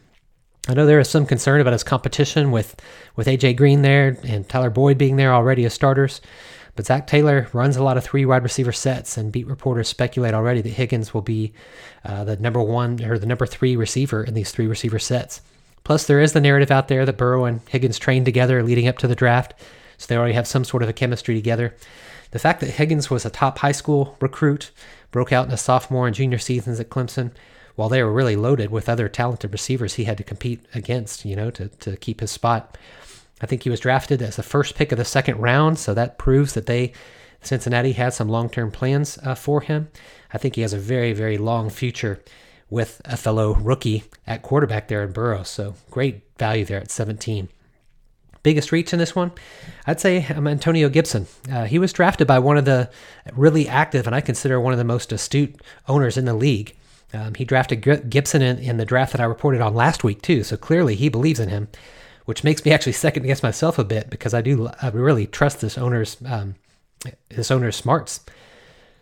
I 0.68 0.74
know 0.74 0.88
there 0.88 1.00
is 1.00 1.10
some 1.10 1.28
concern 1.28 1.62
about 1.62 1.74
his 1.74 1.84
competition 1.84 2.50
with, 2.50 2.76
with 3.16 3.28
AJ 3.28 3.58
Green 3.58 3.84
there 3.84 4.18
and 4.24 4.50
Tyler 4.50 4.72
Boyd 4.72 4.98
being 4.98 5.18
there 5.18 5.34
already 5.34 5.66
as 5.66 5.76
starters, 5.76 6.22
but 6.76 6.88
Zac 6.88 7.06
Taylor 7.06 7.48
runs 7.54 7.78
a 7.78 7.84
lot 7.84 7.98
of 7.98 8.04
three 8.04 8.26
wide 8.26 8.44
receiver 8.44 8.72
sets, 8.72 9.18
and 9.18 9.32
beat 9.32 9.48
reporters 9.48 9.88
speculate 9.88 10.34
already 10.34 10.62
that 10.62 10.70
Higgins 10.70 11.14
will 11.14 11.22
be 11.22 11.54
uh, 12.04 12.24
the 12.24 12.38
number 12.38 12.62
one 12.62 13.04
or 13.04 13.20
the 13.20 13.28
number 13.28 13.46
three 13.46 13.76
receiver 13.76 14.24
in 14.24 14.34
these 14.34 14.52
three 14.52 14.68
receiver 14.68 15.00
sets. 15.00 15.42
Plus, 15.86 16.08
there 16.08 16.20
is 16.20 16.34
the 16.34 16.42
narrative 16.42 16.72
out 16.72 16.90
there 16.90 17.06
that 17.06 17.16
Burrow 17.18 17.46
and 17.46 17.62
Higgins 17.70 18.00
trained 18.00 18.26
together 18.26 18.62
leading 18.64 18.88
up 18.88 18.98
to 18.98 19.08
the 19.08 19.16
draft, 19.16 19.54
so 19.98 20.08
they 20.08 20.18
already 20.18 20.34
have 20.34 20.48
some 20.48 20.66
sort 20.66 20.84
of 20.84 20.90
a 20.90 20.94
chemistry 20.94 21.36
together. 21.36 21.76
The 22.32 22.40
fact 22.40 22.60
that 22.62 22.72
Higgins 22.72 23.12
was 23.12 23.24
a 23.24 23.30
top 23.30 23.60
high 23.60 23.72
school 23.72 24.18
recruit, 24.20 24.72
broke 25.12 25.32
out 25.32 25.46
in 25.46 25.52
his 25.52 25.62
sophomore 25.62 26.08
and 26.08 26.16
junior 26.16 26.40
seasons 26.40 26.80
at 26.80 26.90
Clemson, 26.90 27.32
while 27.76 27.88
they 27.88 28.02
were 28.02 28.12
really 28.12 28.36
loaded 28.36 28.72
with 28.72 28.90
other 28.90 29.08
talented 29.08 29.52
receivers 29.52 29.94
he 29.94 30.06
had 30.06 30.18
to 30.18 30.24
compete 30.24 30.66
against, 30.74 31.24
you 31.24 31.36
know, 31.36 31.52
to, 31.52 31.68
to 31.68 31.96
keep 31.98 32.20
his 32.20 32.32
spot. 32.32 32.78
I 33.42 33.46
think 33.46 33.62
he 33.62 33.70
was 33.70 33.80
drafted 33.80 34.24
as 34.24 34.38
the 34.38 34.44
first 34.44 34.74
pick 34.76 34.92
of 34.92 34.98
the 34.98 35.06
second 35.06 35.38
round, 35.38 35.78
so 35.78 35.94
that 35.94 36.18
proves 36.18 36.56
that 36.56 36.66
they, 36.66 36.94
Cincinnati, 37.42 37.92
had 37.92 38.14
some 38.14 38.28
long 38.28 38.50
term 38.50 38.72
plans 38.72 39.20
uh, 39.22 39.36
for 39.36 39.62
him. 39.62 39.90
I 40.34 40.40
think 40.40 40.56
he 40.56 40.62
has 40.62 40.74
a 40.74 40.80
very, 40.80 41.14
very 41.14 41.38
long 41.38 41.70
future 41.70 42.24
with 42.70 43.02
a 43.06 43.18
fellow 43.18 43.56
rookie 43.56 44.04
at 44.26 44.42
quarterback 44.42 44.88
there 44.88 45.04
in 45.04 45.12
Burrows, 45.12 45.50
so 45.50 45.76
great 45.92 46.24
value 46.38 46.66
there 46.66 46.80
at 46.80 46.92
17 46.92 47.50
biggest 48.46 48.72
reach 48.72 48.94
in 48.94 49.00
this 49.00 49.16
one, 49.16 49.32
I'd 49.88 50.00
say 50.00 50.24
um, 50.28 50.48
Antonio 50.48 50.88
Gibson. 50.88 51.26
Uh, 51.52 51.66
he 51.66 51.80
was 51.80 51.92
drafted 51.92 52.28
by 52.28 52.38
one 52.38 52.58
of 52.58 52.66
the 52.66 52.92
really 53.34 53.68
active 53.68 54.06
and 54.06 54.16
I 54.16 54.22
consider 54.22 54.62
one 54.62 54.72
of 54.72 54.78
the 54.78 54.84
most 54.84 55.12
astute 55.12 55.60
owners 55.88 56.16
in 56.16 56.26
the 56.26 56.34
league. 56.36 56.76
Um, 57.12 57.34
he 57.34 57.44
drafted 57.44 57.82
Gibson 58.08 58.44
in, 58.44 58.60
in, 58.60 58.78
the 58.78 58.86
draft 58.86 59.14
that 59.14 59.22
I 59.22 59.24
reported 59.24 59.62
on 59.62 59.74
last 59.74 60.04
week 60.04 60.22
too, 60.22 60.44
so 60.44 60.58
clearly 60.58 60.94
he 60.94 61.10
believes 61.10 61.40
in 61.40 61.50
him, 61.50 61.70
which 62.26 62.44
makes 62.44 62.64
me 62.64 62.72
actually 62.74 62.92
second 62.92 63.24
guess 63.24 63.42
myself 63.42 63.80
a 63.80 63.84
bit 63.84 64.12
because 64.12 64.36
I 64.36 64.42
do 64.42 64.70
I 64.80 64.90
really 64.90 65.26
trust 65.26 65.62
this 65.62 65.78
owner's 65.78 66.18
um, 66.24 66.54
this 67.30 67.50
owner's 67.50 67.76
smarts. 67.76 68.20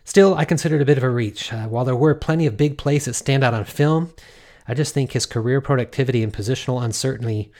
Still, 0.04 0.34
I 0.34 0.44
consider 0.44 0.76
it 0.76 0.82
a 0.82 0.86
bit 0.86 0.98
of 0.98 1.04
a 1.04 1.08
reach. 1.08 1.52
Uh, 1.52 1.66
while 1.66 1.84
there 1.84 1.96
were 1.96 2.14
plenty 2.14 2.46
of 2.46 2.56
big 2.56 2.76
plays 2.76 3.06
that 3.06 3.14
stand 3.14 3.42
out 3.42 3.54
on 3.54 3.64
film, 3.64 4.12
I 4.68 4.74
just 4.74 4.94
think 4.94 5.12
his 5.12 5.26
career 5.26 5.60
productivity 5.60 6.22
and 6.22 6.32
positional 6.32 6.82
uncertainty 6.82 7.50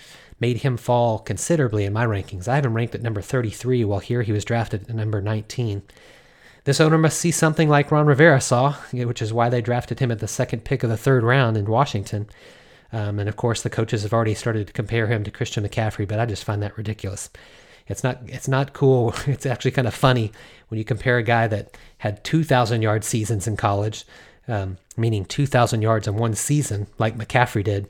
made 0.40 0.58
him 0.58 0.76
fall 0.76 1.18
considerably 1.18 1.84
in 1.84 1.92
my 1.92 2.04
rankings. 2.04 2.46
I 2.46 2.56
have 2.56 2.66
him 2.66 2.74
ranked 2.74 2.94
at 2.94 3.02
number 3.02 3.22
33, 3.22 3.84
while 3.84 4.00
here 4.00 4.22
he 4.22 4.32
was 4.32 4.44
drafted 4.44 4.88
at 4.88 4.94
number 4.94 5.20
19. 5.22 5.82
This 6.64 6.80
owner 6.80 6.98
must 6.98 7.18
see 7.18 7.30
something 7.30 7.68
like 7.68 7.90
Ron 7.90 8.06
Rivera 8.06 8.40
saw, 8.40 8.74
which 8.92 9.22
is 9.22 9.32
why 9.32 9.48
they 9.48 9.60
drafted 9.60 10.00
him 10.00 10.10
at 10.10 10.18
the 10.18 10.28
second 10.28 10.64
pick 10.64 10.82
of 10.82 10.90
the 10.90 10.96
third 10.96 11.22
round 11.22 11.56
in 11.56 11.66
Washington. 11.66 12.26
Um, 12.92 13.18
and 13.18 13.28
of 13.28 13.36
course, 13.36 13.62
the 13.62 13.70
coaches 13.70 14.02
have 14.02 14.12
already 14.12 14.34
started 14.34 14.66
to 14.66 14.72
compare 14.72 15.06
him 15.06 15.24
to 15.24 15.30
Christian 15.30 15.66
McCaffrey, 15.66 16.06
but 16.06 16.18
I 16.18 16.26
just 16.26 16.44
find 16.44 16.62
that 16.62 16.76
ridiculous. 16.76 17.28
It's 17.86 18.02
not 18.02 18.18
it's 18.26 18.48
not 18.48 18.72
cool. 18.72 19.14
It's 19.26 19.46
actually 19.46 19.72
kind 19.72 19.88
of 19.88 19.94
funny 19.94 20.32
when 20.68 20.78
you 20.78 20.84
compare 20.84 21.18
a 21.18 21.22
guy 21.22 21.46
that 21.48 21.76
had 21.98 22.24
2,000 22.24 22.82
yard 22.82 23.04
seasons 23.04 23.46
in 23.46 23.56
college, 23.56 24.04
um, 24.48 24.78
meaning 24.96 25.24
2,000 25.24 25.82
yards 25.82 26.08
in 26.08 26.16
one 26.16 26.34
season, 26.34 26.86
like 26.98 27.16
McCaffrey 27.16 27.64
did, 27.64 27.88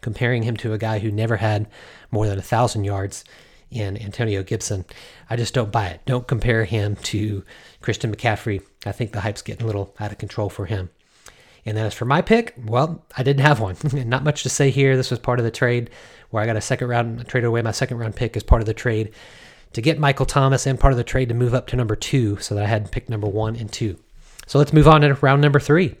comparing 0.00 0.42
him 0.42 0.56
to 0.58 0.72
a 0.72 0.78
guy 0.78 0.98
who 0.98 1.10
never 1.10 1.36
had 1.36 1.68
more 2.10 2.26
than 2.26 2.38
a 2.38 2.42
thousand 2.42 2.84
yards 2.84 3.24
in 3.70 3.96
Antonio 3.96 4.42
Gibson. 4.42 4.84
I 5.28 5.36
just 5.36 5.54
don't 5.54 5.70
buy 5.70 5.88
it. 5.88 6.00
Don't 6.04 6.26
compare 6.26 6.64
him 6.64 6.96
to 6.96 7.44
Christian 7.80 8.14
McCaffrey. 8.14 8.62
I 8.84 8.92
think 8.92 9.12
the 9.12 9.20
hype's 9.20 9.42
getting 9.42 9.64
a 9.64 9.66
little 9.66 9.94
out 10.00 10.12
of 10.12 10.18
control 10.18 10.48
for 10.48 10.66
him. 10.66 10.90
And 11.66 11.76
then 11.76 11.86
as 11.86 11.94
for 11.94 12.04
my 12.04 12.22
pick, 12.22 12.54
well, 12.64 13.04
I 13.16 13.22
didn't 13.22 13.44
have 13.44 13.60
one. 13.60 13.76
Not 13.92 14.24
much 14.24 14.42
to 14.44 14.48
say 14.48 14.70
here. 14.70 14.96
This 14.96 15.10
was 15.10 15.18
part 15.18 15.38
of 15.38 15.44
the 15.44 15.50
trade 15.50 15.90
where 16.30 16.42
I 16.42 16.46
got 16.46 16.56
a 16.56 16.60
second 16.60 16.88
round, 16.88 17.26
traded 17.28 17.48
away 17.48 17.62
my 17.62 17.72
second 17.72 17.98
round 17.98 18.16
pick 18.16 18.36
as 18.36 18.42
part 18.42 18.62
of 18.62 18.66
the 18.66 18.74
trade 18.74 19.12
to 19.72 19.82
get 19.82 19.98
Michael 19.98 20.26
Thomas 20.26 20.66
and 20.66 20.80
part 20.80 20.92
of 20.92 20.96
the 20.96 21.04
trade 21.04 21.28
to 21.28 21.34
move 21.34 21.54
up 21.54 21.66
to 21.68 21.76
number 21.76 21.96
two 21.96 22.38
so 22.38 22.54
that 22.54 22.64
I 22.64 22.66
had 22.66 22.90
pick 22.90 23.08
number 23.08 23.28
one 23.28 23.56
and 23.56 23.70
two. 23.72 23.96
So 24.46 24.58
let's 24.58 24.72
move 24.72 24.88
on 24.88 25.02
to 25.02 25.14
round 25.14 25.42
number 25.42 25.60
three. 25.60 25.96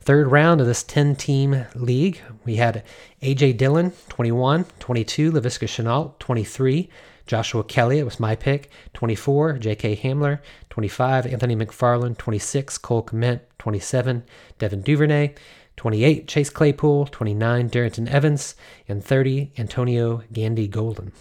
Third 0.00 0.30
round 0.30 0.60
of 0.60 0.66
this 0.66 0.82
10 0.84 1.16
team 1.16 1.66
league, 1.74 2.20
we 2.44 2.56
had 2.56 2.84
AJ 3.22 3.56
Dillon, 3.56 3.92
21, 4.08 4.64
22, 4.78 5.32
Laviska 5.32 5.66
Shenault, 5.66 6.18
23, 6.18 6.88
Joshua 7.28 7.62
Kelley 7.62 8.02
was 8.02 8.18
my 8.18 8.34
pick, 8.34 8.70
24, 8.94 9.58
J.K. 9.58 9.96
Hamler, 9.96 10.40
25, 10.70 11.26
Anthony 11.26 11.54
McFarland, 11.54 12.16
26, 12.16 12.78
Cole 12.78 13.04
Kmet, 13.04 13.40
27, 13.58 14.24
Devin 14.58 14.80
Duvernay, 14.80 15.34
28, 15.76 16.26
Chase 16.26 16.50
Claypool, 16.50 17.06
29, 17.06 17.68
Darrynton 17.70 18.08
Evans, 18.08 18.56
and 18.88 19.04
30, 19.04 19.52
Antonio 19.58 20.22
Gandy 20.32 20.66
Golden. 20.66 21.12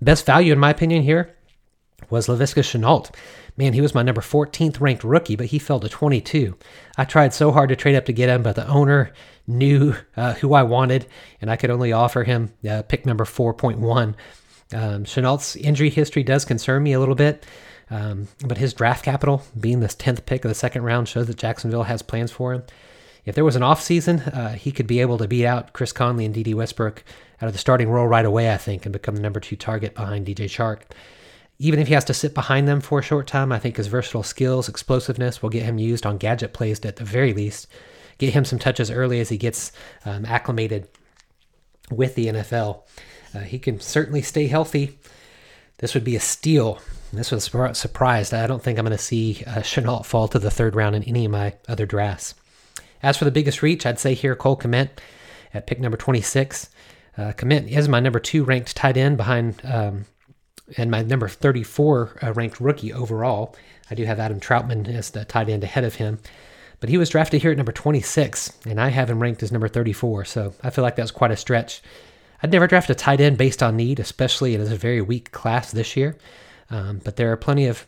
Best 0.00 0.26
value, 0.26 0.52
in 0.52 0.58
my 0.58 0.70
opinion, 0.70 1.02
here 1.02 1.34
was 2.10 2.26
Laviska 2.28 2.62
Shenault. 2.62 3.10
Man, 3.56 3.72
he 3.72 3.80
was 3.80 3.94
my 3.94 4.02
number 4.02 4.20
14th 4.20 4.80
ranked 4.80 5.02
rookie, 5.02 5.36
but 5.36 5.46
he 5.46 5.58
fell 5.58 5.80
to 5.80 5.88
22. 5.88 6.56
I 6.98 7.04
tried 7.06 7.32
so 7.32 7.52
hard 7.52 7.70
to 7.70 7.76
trade 7.76 7.96
up 7.96 8.04
to 8.04 8.12
get 8.12 8.28
him, 8.28 8.42
but 8.42 8.56
the 8.56 8.68
owner 8.68 9.12
knew 9.46 9.94
uh, 10.16 10.34
who 10.34 10.52
I 10.52 10.62
wanted, 10.62 11.06
and 11.40 11.50
I 11.50 11.56
could 11.56 11.70
only 11.70 11.92
offer 11.92 12.24
him 12.24 12.52
uh, 12.68 12.82
pick 12.82 13.06
number 13.06 13.24
4.1. 13.24 14.14
Um, 14.72 15.04
Shenault's 15.04 15.56
injury 15.56 15.90
history 15.90 16.22
does 16.22 16.44
concern 16.44 16.82
me 16.82 16.92
a 16.92 17.00
little 17.00 17.14
bit, 17.14 17.44
um, 17.90 18.28
but 18.46 18.58
his 18.58 18.74
draft 18.74 19.04
capital, 19.04 19.42
being 19.58 19.80
the 19.80 19.88
10th 19.88 20.26
pick 20.26 20.44
of 20.44 20.48
the 20.48 20.54
second 20.54 20.82
round, 20.82 21.08
shows 21.08 21.26
that 21.26 21.36
Jacksonville 21.36 21.84
has 21.84 22.02
plans 22.02 22.32
for 22.32 22.52
him. 22.52 22.62
If 23.24 23.34
there 23.34 23.44
was 23.44 23.56
an 23.56 23.62
offseason, 23.62 24.36
uh, 24.36 24.50
he 24.50 24.70
could 24.70 24.86
be 24.86 25.00
able 25.00 25.18
to 25.18 25.28
beat 25.28 25.46
out 25.46 25.72
Chris 25.72 25.92
Conley 25.92 26.24
and 26.24 26.34
Dede 26.34 26.54
Westbrook 26.54 27.04
out 27.40 27.46
of 27.46 27.52
the 27.52 27.58
starting 27.58 27.88
role 27.88 28.06
right 28.06 28.24
away, 28.24 28.52
I 28.52 28.56
think, 28.56 28.84
and 28.84 28.92
become 28.92 29.16
the 29.16 29.22
number 29.22 29.40
two 29.40 29.56
target 29.56 29.94
behind 29.94 30.26
DJ 30.26 30.44
Chark. 30.44 30.82
Even 31.58 31.80
if 31.80 31.88
he 31.88 31.94
has 31.94 32.04
to 32.04 32.14
sit 32.14 32.34
behind 32.34 32.66
them 32.68 32.80
for 32.80 32.98
a 32.98 33.02
short 33.02 33.26
time, 33.26 33.52
I 33.52 33.58
think 33.58 33.76
his 33.76 33.86
versatile 33.86 34.22
skills, 34.22 34.68
explosiveness 34.68 35.40
will 35.40 35.50
get 35.50 35.62
him 35.62 35.78
used 35.78 36.04
on 36.04 36.18
gadget 36.18 36.52
plays 36.52 36.80
at 36.84 36.96
the 36.96 37.04
very 37.04 37.32
least. 37.32 37.68
Get 38.18 38.32
him 38.34 38.44
some 38.44 38.58
touches 38.58 38.90
early 38.90 39.20
as 39.20 39.28
he 39.28 39.36
gets 39.36 39.72
um, 40.04 40.24
acclimated 40.26 40.88
with 41.90 42.14
the 42.14 42.26
NFL. 42.26 42.82
Uh, 43.34 43.40
he 43.40 43.58
can 43.58 43.80
certainly 43.80 44.22
stay 44.22 44.46
healthy. 44.46 44.98
This 45.78 45.94
would 45.94 46.04
be 46.04 46.16
a 46.16 46.20
steal. 46.20 46.80
This 47.12 47.30
was 47.30 47.50
surprised. 47.76 48.34
I 48.34 48.46
don't 48.46 48.62
think 48.62 48.78
I'm 48.78 48.84
going 48.84 48.96
to 48.96 49.02
see 49.02 49.42
uh, 49.46 49.60
Shenault 49.60 50.06
fall 50.06 50.28
to 50.28 50.38
the 50.38 50.50
third 50.50 50.74
round 50.74 50.96
in 50.96 51.02
any 51.04 51.24
of 51.24 51.30
my 51.30 51.54
other 51.68 51.86
drafts. 51.86 52.34
As 53.02 53.16
for 53.16 53.24
the 53.24 53.30
biggest 53.30 53.62
reach, 53.62 53.84
I'd 53.84 53.98
say 53.98 54.14
here 54.14 54.34
Cole 54.34 54.56
Kmet 54.56 54.90
at 55.52 55.66
pick 55.66 55.80
number 55.80 55.96
26. 55.96 56.70
Uh, 57.16 57.32
Kmet 57.32 57.68
is 57.68 57.88
my 57.88 58.00
number 58.00 58.18
two 58.18 58.44
ranked 58.44 58.74
tight 58.74 58.96
end 58.96 59.16
behind 59.16 59.60
um, 59.64 60.06
and 60.76 60.90
my 60.90 61.02
number 61.02 61.28
34 61.28 62.18
uh, 62.22 62.32
ranked 62.32 62.60
rookie 62.60 62.92
overall. 62.92 63.54
I 63.90 63.94
do 63.94 64.04
have 64.04 64.18
Adam 64.18 64.40
Trautman 64.40 64.88
as 64.88 65.10
the 65.10 65.24
tight 65.24 65.48
end 65.48 65.64
ahead 65.64 65.84
of 65.84 65.96
him. 65.96 66.18
But 66.80 66.88
he 66.88 66.98
was 66.98 67.10
drafted 67.10 67.40
here 67.40 67.50
at 67.50 67.56
number 67.56 67.72
26, 67.72 68.58
and 68.66 68.80
I 68.80 68.88
have 68.88 69.08
him 69.08 69.20
ranked 69.22 69.42
as 69.42 69.52
number 69.52 69.68
34, 69.68 70.24
so 70.24 70.54
I 70.62 70.70
feel 70.70 70.82
like 70.82 70.96
that 70.96 71.02
was 71.02 71.10
quite 71.10 71.30
a 71.30 71.36
stretch. 71.36 71.82
I'd 72.44 72.52
never 72.52 72.66
draft 72.66 72.90
a 72.90 72.94
tight 72.94 73.22
end 73.22 73.38
based 73.38 73.62
on 73.62 73.74
need, 73.74 73.98
especially 73.98 74.54
in 74.54 74.60
a 74.60 74.76
very 74.76 75.00
weak 75.00 75.32
class 75.32 75.72
this 75.72 75.96
year. 75.96 76.18
Um, 76.68 77.00
but 77.02 77.16
there 77.16 77.32
are 77.32 77.38
plenty 77.38 77.66
of 77.66 77.86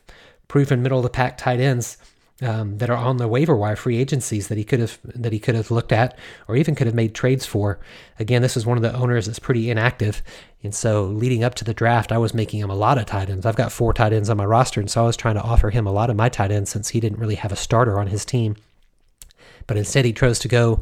proven 0.48 0.82
middle 0.82 0.98
of 0.98 1.02
the 1.02 1.10
pack 1.10 1.36
tight 1.36 1.60
ends 1.60 1.98
um, 2.40 2.78
that 2.78 2.88
are 2.88 2.96
on 2.96 3.18
the 3.18 3.28
waiver 3.28 3.54
wire 3.54 3.76
free 3.76 3.98
agencies 3.98 4.48
that 4.48 4.56
he 4.56 4.64
could 4.64 4.80
have 4.80 4.98
that 5.04 5.34
he 5.34 5.38
could 5.38 5.56
have 5.56 5.70
looked 5.70 5.92
at 5.92 6.18
or 6.48 6.56
even 6.56 6.74
could 6.74 6.86
have 6.86 6.96
made 6.96 7.14
trades 7.14 7.44
for. 7.44 7.78
Again, 8.18 8.40
this 8.40 8.56
is 8.56 8.64
one 8.64 8.78
of 8.78 8.82
the 8.82 8.94
owners 8.94 9.26
that's 9.26 9.38
pretty 9.38 9.68
inactive, 9.68 10.22
and 10.62 10.74
so 10.74 11.04
leading 11.04 11.44
up 11.44 11.54
to 11.56 11.64
the 11.64 11.74
draft, 11.74 12.10
I 12.10 12.16
was 12.16 12.32
making 12.32 12.60
him 12.60 12.70
a 12.70 12.74
lot 12.74 12.96
of 12.96 13.04
tight 13.04 13.28
ends. 13.28 13.44
I've 13.44 13.56
got 13.56 13.72
four 13.72 13.92
tight 13.92 14.14
ends 14.14 14.30
on 14.30 14.38
my 14.38 14.46
roster, 14.46 14.80
and 14.80 14.90
so 14.90 15.02
I 15.02 15.06
was 15.06 15.18
trying 15.18 15.34
to 15.34 15.42
offer 15.42 15.68
him 15.68 15.86
a 15.86 15.92
lot 15.92 16.08
of 16.08 16.16
my 16.16 16.30
tight 16.30 16.50
ends 16.50 16.70
since 16.70 16.88
he 16.88 17.00
didn't 17.00 17.18
really 17.18 17.34
have 17.34 17.52
a 17.52 17.56
starter 17.56 18.00
on 18.00 18.06
his 18.06 18.24
team. 18.24 18.56
But 19.66 19.76
instead, 19.76 20.06
he 20.06 20.14
chose 20.14 20.38
to 20.38 20.48
go 20.48 20.80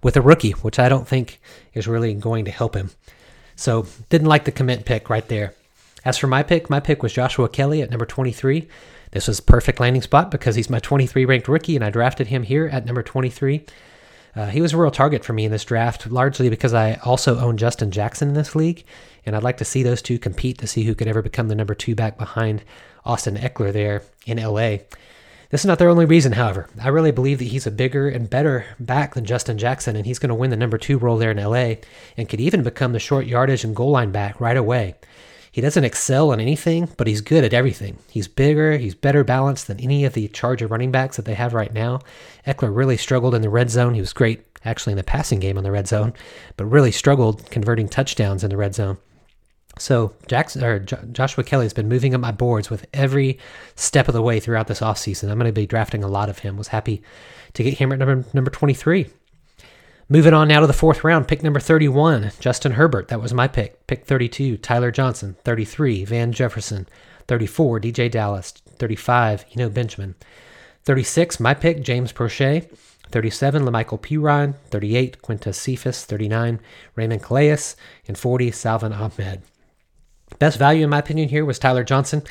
with 0.00 0.16
a 0.16 0.22
rookie, 0.22 0.52
which 0.52 0.78
I 0.78 0.88
don't 0.88 1.08
think 1.08 1.40
is 1.74 1.88
really 1.88 2.14
going 2.14 2.44
to 2.44 2.52
help 2.52 2.76
him. 2.76 2.90
So 3.56 3.86
didn't 4.10 4.28
like 4.28 4.44
the 4.44 4.52
Kmet 4.52 4.84
pick 4.84 5.10
right 5.10 5.26
there. 5.26 5.54
As 6.04 6.18
for 6.18 6.28
my 6.28 6.42
pick, 6.42 6.70
my 6.70 6.78
pick 6.78 7.02
was 7.02 7.12
Joshua 7.12 7.48
Kelley 7.48 7.82
at 7.82 7.90
number 7.90 8.06
23. 8.06 8.68
This 9.10 9.26
was 9.26 9.40
perfect 9.40 9.80
landing 9.80 10.02
spot 10.02 10.30
because 10.30 10.54
he's 10.54 10.70
my 10.70 10.78
23 10.78 11.24
ranked 11.24 11.48
rookie, 11.48 11.74
and 11.74 11.84
I 11.84 11.90
drafted 11.90 12.28
him 12.28 12.42
here 12.42 12.66
at 12.66 12.84
number 12.84 13.02
23. 13.02 13.64
Uh, 14.36 14.46
he 14.46 14.60
was 14.60 14.74
a 14.74 14.76
real 14.76 14.90
target 14.90 15.24
for 15.24 15.32
me 15.32 15.46
in 15.46 15.50
this 15.50 15.64
draft, 15.64 16.06
largely 16.10 16.50
because 16.50 16.74
I 16.74 17.00
also 17.04 17.38
own 17.38 17.56
Justin 17.56 17.90
Jackson 17.90 18.28
in 18.28 18.34
this 18.34 18.54
league, 18.54 18.84
and 19.24 19.34
I'd 19.34 19.42
like 19.42 19.56
to 19.56 19.64
see 19.64 19.82
those 19.82 20.02
two 20.02 20.18
compete 20.18 20.58
to 20.58 20.66
see 20.66 20.84
who 20.84 20.94
could 20.94 21.08
ever 21.08 21.22
become 21.22 21.48
the 21.48 21.54
number 21.54 21.74
two 21.74 21.94
back 21.94 22.18
behind 22.18 22.62
Austin 23.06 23.36
Ekeler 23.36 23.72
there 23.72 24.02
in 24.26 24.36
LA. 24.36 24.78
This 25.50 25.60
is 25.60 25.66
not 25.66 25.78
their 25.78 25.88
only 25.88 26.04
reason, 26.04 26.32
however. 26.32 26.68
I 26.80 26.88
really 26.88 27.12
believe 27.12 27.38
that 27.38 27.46
he's 27.46 27.66
a 27.66 27.70
bigger 27.70 28.08
and 28.08 28.28
better 28.28 28.66
back 28.80 29.14
than 29.14 29.24
Justin 29.24 29.58
Jackson, 29.58 29.94
and 29.94 30.04
he's 30.04 30.18
going 30.18 30.30
to 30.30 30.34
win 30.34 30.50
the 30.50 30.56
number 30.56 30.78
two 30.78 30.98
role 30.98 31.18
there 31.18 31.30
in 31.30 31.36
LA 31.36 31.76
and 32.16 32.28
could 32.28 32.40
even 32.40 32.62
become 32.62 32.92
the 32.92 32.98
short 32.98 33.26
yardage 33.26 33.64
and 33.64 33.76
goal 33.76 33.90
line 33.90 34.10
back 34.10 34.40
right 34.40 34.56
away. 34.56 34.96
He 35.52 35.62
doesn't 35.62 35.84
excel 35.84 36.32
in 36.32 36.40
anything, 36.40 36.88
but 36.98 37.06
he's 37.06 37.22
good 37.22 37.42
at 37.42 37.54
everything. 37.54 37.98
He's 38.10 38.28
bigger, 38.28 38.76
he's 38.76 38.94
better 38.94 39.24
balanced 39.24 39.68
than 39.68 39.80
any 39.80 40.04
of 40.04 40.12
the 40.12 40.28
Charger 40.28 40.66
running 40.66 40.90
backs 40.90 41.16
that 41.16 41.24
they 41.24 41.32
have 41.32 41.54
right 41.54 41.72
now. 41.72 42.00
Ekeler 42.46 42.76
really 42.76 42.98
struggled 42.98 43.34
in 43.34 43.40
the 43.40 43.48
red 43.48 43.70
zone. 43.70 43.94
He 43.94 44.00
was 44.00 44.12
great 44.12 44.44
actually 44.66 44.92
in 44.92 44.98
the 44.98 45.04
passing 45.04 45.40
game 45.40 45.56
on 45.56 45.64
the 45.64 45.70
red 45.70 45.88
zone, 45.88 46.12
but 46.56 46.66
really 46.66 46.92
struggled 46.92 47.50
converting 47.50 47.88
touchdowns 47.88 48.44
in 48.44 48.50
the 48.50 48.56
red 48.56 48.74
zone. 48.74 48.98
So 49.78 50.14
Jackson 50.26 50.64
or 50.64 50.78
J- 50.78 50.98
Joshua 51.12 51.44
Kelley 51.44 51.66
has 51.66 51.74
been 51.74 51.88
moving 51.88 52.14
up 52.14 52.20
my 52.20 52.32
boards 52.32 52.70
with 52.70 52.86
every 52.94 53.38
step 53.74 54.08
of 54.08 54.14
the 54.14 54.22
way 54.22 54.40
throughout 54.40 54.68
this 54.68 54.80
offseason. 54.80 55.30
I'm 55.30 55.38
going 55.38 55.48
to 55.48 55.52
be 55.52 55.66
drafting 55.66 56.02
a 56.02 56.08
lot 56.08 56.30
of 56.30 56.38
him. 56.38 56.56
Was 56.56 56.68
happy 56.68 57.02
to 57.52 57.62
get 57.62 57.78
him 57.78 57.92
at 57.92 57.98
number 57.98 58.24
number 58.32 58.50
23. 58.50 59.08
Moving 60.08 60.34
on 60.34 60.46
now 60.46 60.60
to 60.60 60.68
the 60.68 60.72
fourth 60.72 61.02
round, 61.02 61.26
pick 61.26 61.42
number 61.42 61.58
31, 61.58 62.30
Justin 62.38 62.72
Herbert. 62.72 63.08
That 63.08 63.20
was 63.20 63.34
my 63.34 63.48
pick. 63.48 63.88
Pick 63.88 64.04
32, 64.04 64.56
Tyler 64.58 64.92
Johnson. 64.92 65.36
33, 65.44 66.04
Van 66.04 66.30
Jefferson. 66.30 66.86
34, 67.26 67.80
DeeJay 67.80 68.08
Dallas. 68.08 68.52
35, 68.78 69.44
Eno 69.56 69.68
Benjamin. 69.68 70.14
36, 70.84 71.40
my 71.40 71.54
pick, 71.54 71.82
James 71.82 72.12
Proche. 72.12 72.70
37, 73.10 73.64
La'Mical 73.64 74.00
Perine. 74.00 74.54
38, 74.70 75.20
Quintez 75.22 75.56
Cephus. 75.56 76.04
39, 76.04 76.60
Raymond 76.94 77.22
Calais. 77.24 77.74
And 78.06 78.16
40, 78.16 78.52
Salvon 78.52 78.92
Ahmed. 78.92 79.42
Best 80.38 80.58
value, 80.58 80.84
in 80.84 80.90
my 80.90 80.98
opinion, 80.98 81.28
here 81.28 81.44
was 81.44 81.58
Tyler 81.58 81.84
Johnson. 81.84 82.22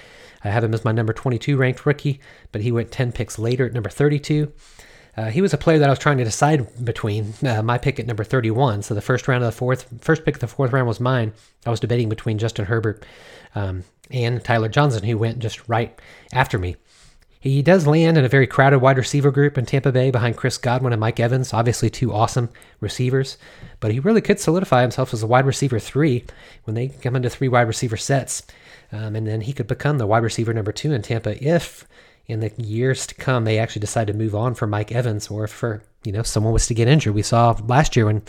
I 0.44 0.50
have 0.50 0.64
him 0.64 0.74
as 0.74 0.86
my 0.86 0.92
number 0.92 1.14
22 1.14 1.58
ranked 1.58 1.86
rookie, 1.86 2.20
but 2.52 2.62
he 2.62 2.72
went 2.72 2.92
10 2.92 3.12
picks 3.12 3.40
later 3.40 3.66
at 3.66 3.74
number 3.74 3.90
32. 3.90 4.52
Uh, 5.18 5.26
he 5.30 5.42
was 5.42 5.54
a 5.54 5.58
player 5.58 5.80
that 5.80 5.88
I 5.88 5.92
was 5.92 6.00
trying 6.00 6.18
to 6.18 6.24
decide 6.24 6.84
between. 6.84 7.34
Uh, 7.46 7.64
my 7.64 7.78
pick 7.78 8.00
at 8.00 8.06
number 8.06 8.24
31. 8.24 8.84
So 8.84 8.94
the 8.94 9.02
first 9.02 9.28
round 9.28 9.44
of 9.44 9.52
the 9.52 9.58
fourth, 9.58 9.88
first 10.02 10.26
pick 10.26 10.36
of 10.36 10.42
the 10.42 10.48
fourth 10.48 10.74
round 10.74 10.88
was 10.88 11.00
mine. 11.00 11.34
I 11.66 11.70
was 11.70 11.80
debating 11.80 12.10
between 12.10 12.38
Justin 12.38 12.66
Herbert 12.66 13.06
um, 13.56 13.86
and 14.12 14.44
Tyler 14.44 14.68
Johnson, 14.68 15.04
who 15.04 15.18
went 15.18 15.40
just 15.40 15.68
right 15.70 15.98
after 16.34 16.60
me. 16.60 16.76
He 17.46 17.62
does 17.62 17.86
land 17.86 18.18
in 18.18 18.26
a 18.26 18.28
very 18.28 18.48
crowded 18.48 18.80
wide 18.80 18.98
receiver 18.98 19.30
group 19.30 19.56
in 19.56 19.68
Tampa 19.68 19.92
Bay 19.92 20.10
behind 20.10 20.36
Chris 20.36 20.58
Godwin 20.58 20.94
and 20.94 21.00
Mike 21.00 21.20
Evans, 21.20 21.54
obviously 21.54 21.92
two 21.92 22.12
awesome 22.12 22.50
receivers. 22.80 23.38
But 23.80 23.92
he 23.92 24.00
really 24.00 24.22
could 24.22 24.40
solidify 24.40 24.82
himself 24.82 25.14
as 25.14 25.22
a 25.22 25.28
wide 25.28 25.46
receiver 25.46 25.78
three 25.78 26.26
when 26.64 26.74
they 26.74 26.88
come 26.88 27.16
into 27.16 27.30
three 27.30 27.48
wide 27.48 27.68
receiver 27.68 27.98
sets. 27.98 28.42
Um, 28.92 29.16
and 29.16 29.28
then 29.28 29.42
he 29.42 29.54
could 29.54 29.68
become 29.68 30.00
the 30.00 30.08
wide 30.08 30.24
receiver 30.24 30.56
number 30.56 30.72
two 30.72 30.92
in 30.92 31.04
Tampa 31.04 31.38
if 31.48 31.88
in 32.26 32.40
the 32.40 32.52
years 32.58 33.06
to 33.06 33.14
come 33.14 33.44
they 33.44 33.60
actually 33.60 33.82
decide 33.82 34.08
to 34.08 34.14
move 34.14 34.34
on 34.34 34.56
for 34.56 34.66
Mike 34.66 34.92
Evans 34.92 35.28
or 35.28 35.46
for 35.46 35.84
you 36.04 36.12
know 36.12 36.24
someone 36.24 36.52
was 36.52 36.66
to 36.66 36.74
get 36.74 36.88
injured. 36.88 37.14
We 37.14 37.22
saw 37.22 37.56
last 37.68 37.96
year 37.96 38.08
when 38.08 38.24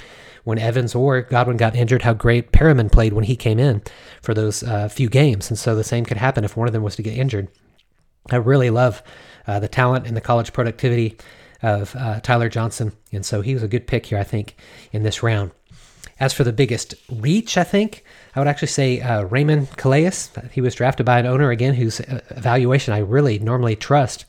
when 0.45 0.59
Evans 0.59 0.95
or 0.95 1.23
Godwin 1.23 1.57
got 1.57 1.75
injured 1.75 2.03
how 2.03 2.13
great 2.13 2.53
Perriman 2.53 2.93
played 2.93 3.15
when 3.15 3.25
he 3.25 3.35
came 3.35 3.59
in 3.59 3.81
for 4.21 4.35
those 4.35 4.63
uh, 4.63 4.91
few 4.91 5.09
games, 5.09 5.49
and 5.49 5.59
so 5.59 5.75
the 5.75 5.83
same 5.83 6.05
could 6.05 6.19
happen 6.19 6.45
if 6.45 6.55
one 6.55 6.69
of 6.69 6.75
them 6.75 6.83
was 6.83 6.97
to 6.97 7.03
get 7.03 7.17
injured. 7.17 7.49
I 8.31 8.37
really 8.37 8.71
love 8.71 9.03
uh, 9.47 9.61
the 9.61 9.69
talent 9.69 10.07
and 10.07 10.17
the 10.17 10.21
college 10.21 10.53
productivity 10.53 11.17
of 11.63 11.95
uh, 11.97 12.21
Tyler 12.21 12.49
Johnson, 12.49 12.93
and 13.13 13.25
so 13.25 13.41
he 13.41 13.55
was 13.55 13.63
a 13.63 13.69
good 13.69 13.87
pick 13.87 14.07
here, 14.07 14.19
I 14.19 14.25
think, 14.25 14.57
in 14.93 15.03
this 15.03 15.23
round. 15.23 15.53
As 16.19 16.33
for 16.33 16.45
the 16.45 16.53
biggest 16.53 16.95
reach, 17.11 17.59
I 17.59 17.65
think 17.65 18.03
I 18.35 18.41
would 18.41 18.49
actually 18.49 18.69
say 18.69 19.01
uh, 19.01 19.25
Raymond 19.25 19.77
Calais. 19.77 20.13
He 20.51 20.61
was 20.61 20.75
drafted 20.75 21.05
by 21.05 21.19
an 21.19 21.27
owner 21.27 21.51
again 21.51 21.75
whose 21.75 22.01
uh, 22.01 22.21
evaluation 22.31 22.95
I 22.95 22.99
really 22.99 23.39
normally 23.39 23.77
trust, 23.77 24.25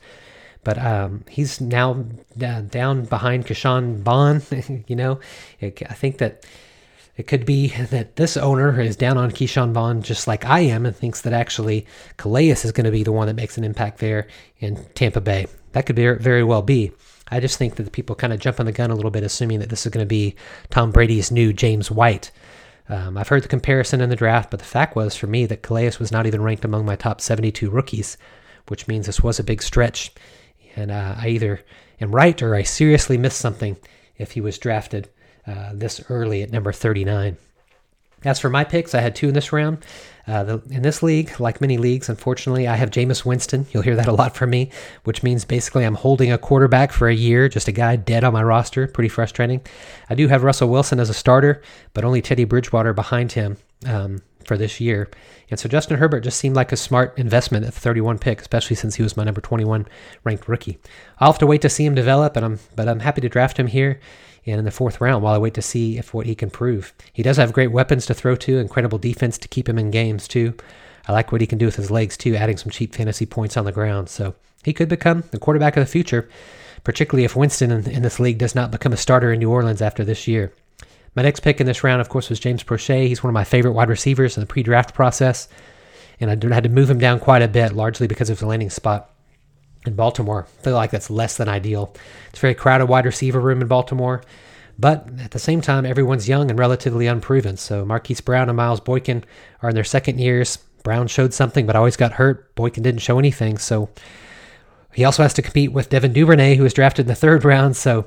but 0.64 0.78
um, 0.78 1.24
he's 1.28 1.60
now 1.60 1.94
down 2.36 3.04
behind 3.04 3.46
Ke'Shawn 3.46 3.98
Vaughn. 4.00 4.42
you 4.86 4.96
know, 4.96 5.20
I 5.62 5.70
think 5.70 6.18
that 6.18 6.44
it 7.18 7.26
could 7.26 7.44
be 7.44 7.68
that 7.90 8.14
this 8.14 8.36
owner 8.36 8.80
is 8.80 8.94
down 8.94 9.18
on 9.18 9.32
Ke'Shawn 9.32 9.72
Vaughn 9.72 10.02
just 10.02 10.28
like 10.28 10.44
I 10.44 10.60
am 10.60 10.86
and 10.86 10.94
thinks 10.94 11.22
that 11.22 11.32
actually 11.32 11.84
Calais 12.16 12.50
is 12.50 12.70
going 12.70 12.84
to 12.84 12.92
be 12.92 13.02
the 13.02 13.10
one 13.10 13.26
that 13.26 13.34
makes 13.34 13.58
an 13.58 13.64
impact 13.64 13.98
there 13.98 14.28
in 14.60 14.76
Tampa 14.94 15.20
Bay. 15.20 15.48
That 15.72 15.84
could 15.84 15.96
very 15.96 16.44
well 16.44 16.62
be. 16.62 16.92
I 17.28 17.40
just 17.40 17.58
think 17.58 17.74
that 17.74 17.82
the 17.82 17.90
people 17.90 18.14
kind 18.14 18.32
of 18.32 18.38
jump 18.38 18.60
on 18.60 18.66
the 18.66 18.72
gun 18.72 18.92
a 18.92 18.94
little 18.94 19.10
bit, 19.10 19.24
assuming 19.24 19.58
that 19.58 19.68
this 19.68 19.84
is 19.84 19.90
going 19.90 20.04
to 20.04 20.08
be 20.08 20.36
Tom 20.70 20.92
Brady's 20.92 21.32
new 21.32 21.52
James 21.52 21.90
White. 21.90 22.30
Um, 22.88 23.18
I've 23.18 23.28
heard 23.28 23.42
the 23.42 23.48
comparison 23.48 24.00
in 24.00 24.10
the 24.10 24.16
draft, 24.16 24.50
but 24.50 24.60
the 24.60 24.64
fact 24.64 24.94
was 24.94 25.16
for 25.16 25.26
me 25.26 25.44
that 25.46 25.62
Calais 25.64 25.98
was 25.98 26.12
not 26.12 26.26
even 26.26 26.40
ranked 26.40 26.64
among 26.64 26.86
my 26.86 26.94
top 26.94 27.20
72 27.20 27.68
rookies, 27.68 28.16
which 28.68 28.86
means 28.86 29.06
this 29.06 29.24
was 29.24 29.40
a 29.40 29.44
big 29.44 29.60
stretch. 29.60 30.12
And 30.76 30.92
uh, 30.92 31.16
I 31.18 31.30
either 31.30 31.64
am 32.00 32.14
right 32.14 32.40
or 32.40 32.54
I 32.54 32.62
seriously 32.62 33.18
missed 33.18 33.40
something 33.40 33.76
if 34.16 34.32
he 34.32 34.40
was 34.40 34.56
drafted 34.56 35.10
uh, 35.48 35.70
this 35.72 36.02
early 36.10 36.42
at 36.42 36.50
number 36.50 36.72
39. 36.72 37.36
As 38.24 38.40
for 38.40 38.50
my 38.50 38.64
picks, 38.64 38.94
I 38.94 39.00
had 39.00 39.14
two 39.14 39.28
in 39.28 39.34
this 39.34 39.52
round. 39.52 39.84
Uh, 40.26 40.44
the, 40.44 40.62
in 40.70 40.82
this 40.82 41.02
league, 41.02 41.38
like 41.40 41.60
many 41.60 41.78
leagues, 41.78 42.08
unfortunately, 42.08 42.66
I 42.66 42.74
have 42.74 42.90
Jameis 42.90 43.24
Winston. 43.24 43.66
You'll 43.70 43.84
hear 43.84 43.96
that 43.96 44.08
a 44.08 44.12
lot 44.12 44.36
from 44.36 44.50
me, 44.50 44.70
which 45.04 45.22
means 45.22 45.44
basically 45.44 45.84
I'm 45.84 45.94
holding 45.94 46.32
a 46.32 46.36
quarterback 46.36 46.92
for 46.92 47.08
a 47.08 47.14
year, 47.14 47.48
just 47.48 47.68
a 47.68 47.72
guy 47.72 47.96
dead 47.96 48.24
on 48.24 48.32
my 48.32 48.42
roster. 48.42 48.88
Pretty 48.88 49.08
frustrating. 49.08 49.60
I 50.10 50.14
do 50.16 50.26
have 50.28 50.42
Russell 50.42 50.68
Wilson 50.68 51.00
as 51.00 51.08
a 51.08 51.14
starter, 51.14 51.62
but 51.94 52.04
only 52.04 52.20
Teddy 52.20 52.44
Bridgewater 52.44 52.92
behind 52.92 53.32
him 53.32 53.56
um, 53.86 54.20
for 54.48 54.56
this 54.56 54.80
year. 54.80 55.08
And 55.50 55.60
so 55.60 55.68
Justin 55.68 55.98
Herbert 55.98 56.20
just 56.20 56.38
seemed 56.38 56.56
like 56.56 56.72
a 56.72 56.76
smart 56.76 57.16
investment 57.16 57.64
at 57.64 57.74
the 57.74 57.80
31 57.80 58.18
pick, 58.18 58.40
especially 58.40 58.74
since 58.74 58.96
he 58.96 59.02
was 59.02 59.16
my 59.16 59.24
number 59.24 59.40
21 59.40 59.86
ranked 60.24 60.48
rookie. 60.48 60.78
I'll 61.18 61.32
have 61.32 61.38
to 61.38 61.46
wait 61.46 61.62
to 61.62 61.68
see 61.68 61.84
him 61.86 61.94
develop, 61.94 62.36
and 62.36 62.44
I'm 62.44 62.58
but 62.74 62.88
I'm 62.88 63.00
happy 63.00 63.20
to 63.20 63.28
draft 63.28 63.58
him 63.58 63.68
here 63.68 64.00
and 64.46 64.58
in 64.58 64.64
the 64.64 64.70
fourth 64.70 65.00
round 65.00 65.22
while 65.22 65.34
I 65.34 65.38
wait 65.38 65.54
to 65.54 65.62
see 65.62 65.98
if 65.98 66.14
what 66.14 66.26
he 66.26 66.34
can 66.34 66.50
prove. 66.50 66.92
He 67.12 67.22
does 67.22 67.36
have 67.36 67.52
great 67.52 67.70
weapons 67.70 68.06
to 68.06 68.14
throw 68.14 68.34
to, 68.36 68.58
incredible 68.58 68.98
defense 68.98 69.38
to 69.38 69.48
keep 69.48 69.68
him 69.68 69.78
in 69.78 69.90
games 69.90 70.26
too. 70.26 70.54
I 71.06 71.12
like 71.12 71.30
what 71.32 71.40
he 71.40 71.46
can 71.46 71.58
do 71.58 71.66
with 71.66 71.76
his 71.76 71.90
legs 71.90 72.16
too, 72.16 72.34
adding 72.34 72.56
some 72.56 72.70
cheap 72.70 72.94
fantasy 72.94 73.26
points 73.26 73.56
on 73.56 73.64
the 73.64 73.72
ground. 73.72 74.08
So 74.08 74.34
he 74.64 74.72
could 74.72 74.88
become 74.88 75.24
the 75.30 75.38
quarterback 75.38 75.76
of 75.76 75.82
the 75.82 75.90
future, 75.90 76.28
particularly 76.84 77.24
if 77.24 77.36
Winston 77.36 77.70
in, 77.70 77.90
in 77.90 78.02
this 78.02 78.20
league 78.20 78.38
does 78.38 78.54
not 78.54 78.70
become 78.70 78.92
a 78.92 78.96
starter 78.96 79.32
in 79.32 79.38
New 79.38 79.50
Orleans 79.50 79.82
after 79.82 80.04
this 80.04 80.26
year. 80.26 80.52
My 81.18 81.22
next 81.22 81.40
pick 81.40 81.60
in 81.60 81.66
this 81.66 81.82
round, 81.82 82.00
of 82.00 82.08
course, 82.08 82.30
was 82.30 82.38
James 82.38 82.62
Proche. 82.62 83.08
He's 83.08 83.24
one 83.24 83.30
of 83.30 83.34
my 83.34 83.42
favorite 83.42 83.72
wide 83.72 83.88
receivers 83.88 84.36
in 84.36 84.40
the 84.40 84.46
pre 84.46 84.62
draft 84.62 84.94
process, 84.94 85.48
and 86.20 86.30
I 86.30 86.54
had 86.54 86.62
to 86.62 86.68
move 86.68 86.88
him 86.88 87.00
down 87.00 87.18
quite 87.18 87.42
a 87.42 87.48
bit, 87.48 87.72
largely 87.72 88.06
because 88.06 88.30
of 88.30 88.38
the 88.38 88.46
landing 88.46 88.70
spot 88.70 89.10
in 89.84 89.96
Baltimore. 89.96 90.46
I 90.46 90.62
feel 90.62 90.74
like 90.74 90.92
that's 90.92 91.10
less 91.10 91.36
than 91.36 91.48
ideal. 91.48 91.92
It's 92.28 92.38
a 92.38 92.42
very 92.42 92.54
crowded 92.54 92.86
wide 92.86 93.04
receiver 93.04 93.40
room 93.40 93.60
in 93.60 93.66
Baltimore, 93.66 94.22
but 94.78 95.08
at 95.18 95.32
the 95.32 95.40
same 95.40 95.60
time, 95.60 95.84
everyone's 95.84 96.28
young 96.28 96.50
and 96.50 96.58
relatively 96.60 97.08
unproven. 97.08 97.56
So 97.56 97.84
Marquise 97.84 98.20
Brown 98.20 98.48
and 98.48 98.56
Miles 98.56 98.78
Boykin 98.78 99.24
are 99.60 99.70
in 99.70 99.74
their 99.74 99.82
second 99.82 100.20
years. 100.20 100.58
Brown 100.84 101.08
showed 101.08 101.34
something, 101.34 101.66
but 101.66 101.74
always 101.74 101.96
got 101.96 102.12
hurt. 102.12 102.54
Boykin 102.54 102.84
didn't 102.84 103.00
show 103.00 103.18
anything. 103.18 103.58
So 103.58 103.90
he 104.94 105.04
also 105.04 105.24
has 105.24 105.34
to 105.34 105.42
compete 105.42 105.72
with 105.72 105.90
Devin 105.90 106.12
Duvernay, 106.12 106.54
who 106.54 106.62
was 106.62 106.74
drafted 106.74 107.06
in 107.06 107.08
the 107.08 107.16
third 107.16 107.44
round. 107.44 107.76
So 107.76 108.06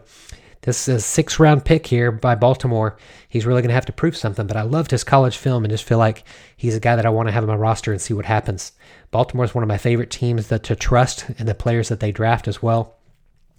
this 0.61 0.87
is 0.87 0.95
a 0.95 1.01
six 1.01 1.39
round 1.39 1.65
pick 1.65 1.87
here 1.87 2.11
by 2.11 2.35
Baltimore. 2.35 2.95
He's 3.27 3.45
really 3.45 3.61
going 3.61 3.69
to 3.69 3.75
have 3.75 3.85
to 3.87 3.93
prove 3.93 4.15
something, 4.15 4.45
but 4.45 4.57
I 4.57 4.61
loved 4.61 4.91
his 4.91 5.03
college 5.03 5.37
film 5.37 5.63
and 5.63 5.71
just 5.71 5.83
feel 5.83 5.97
like 5.97 6.23
he's 6.55 6.75
a 6.75 6.79
guy 6.79 6.95
that 6.95 7.05
I 7.05 7.09
want 7.09 7.27
to 7.27 7.31
have 7.31 7.43
on 7.43 7.49
my 7.49 7.55
roster 7.55 7.91
and 7.91 8.01
see 8.01 8.13
what 8.13 8.25
happens. 8.25 8.71
Baltimore 9.09 9.45
is 9.45 9.55
one 9.55 9.63
of 9.63 9.67
my 9.67 9.77
favorite 9.77 10.11
teams 10.11 10.47
that 10.47 10.63
to 10.63 10.75
trust 10.75 11.25
in 11.37 11.47
the 11.47 11.55
players 11.55 11.89
that 11.89 11.99
they 11.99 12.11
draft 12.11 12.47
as 12.47 12.61
well 12.61 12.95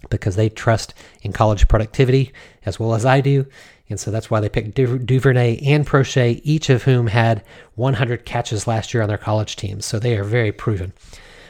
because 0.09 0.35
they 0.35 0.49
trust 0.49 0.93
in 1.21 1.33
college 1.33 1.67
productivity 1.67 2.31
as 2.65 2.79
well 2.79 2.93
as 2.93 3.05
I 3.05 3.21
do. 3.21 3.45
And 3.89 3.99
so 3.99 4.09
that's 4.09 4.31
why 4.31 4.39
they 4.39 4.49
picked 4.49 4.75
Duvernay 4.75 5.59
and 5.65 5.85
Proche, 5.85 6.41
each 6.43 6.69
of 6.69 6.83
whom 6.83 7.07
had 7.07 7.43
100 7.75 8.25
catches 8.25 8.65
last 8.65 8.93
year 8.93 9.03
on 9.03 9.09
their 9.09 9.17
college 9.17 9.55
teams. 9.55 9.85
So 9.85 9.99
they 9.99 10.17
are 10.17 10.23
very 10.23 10.51
proven. 10.51 10.93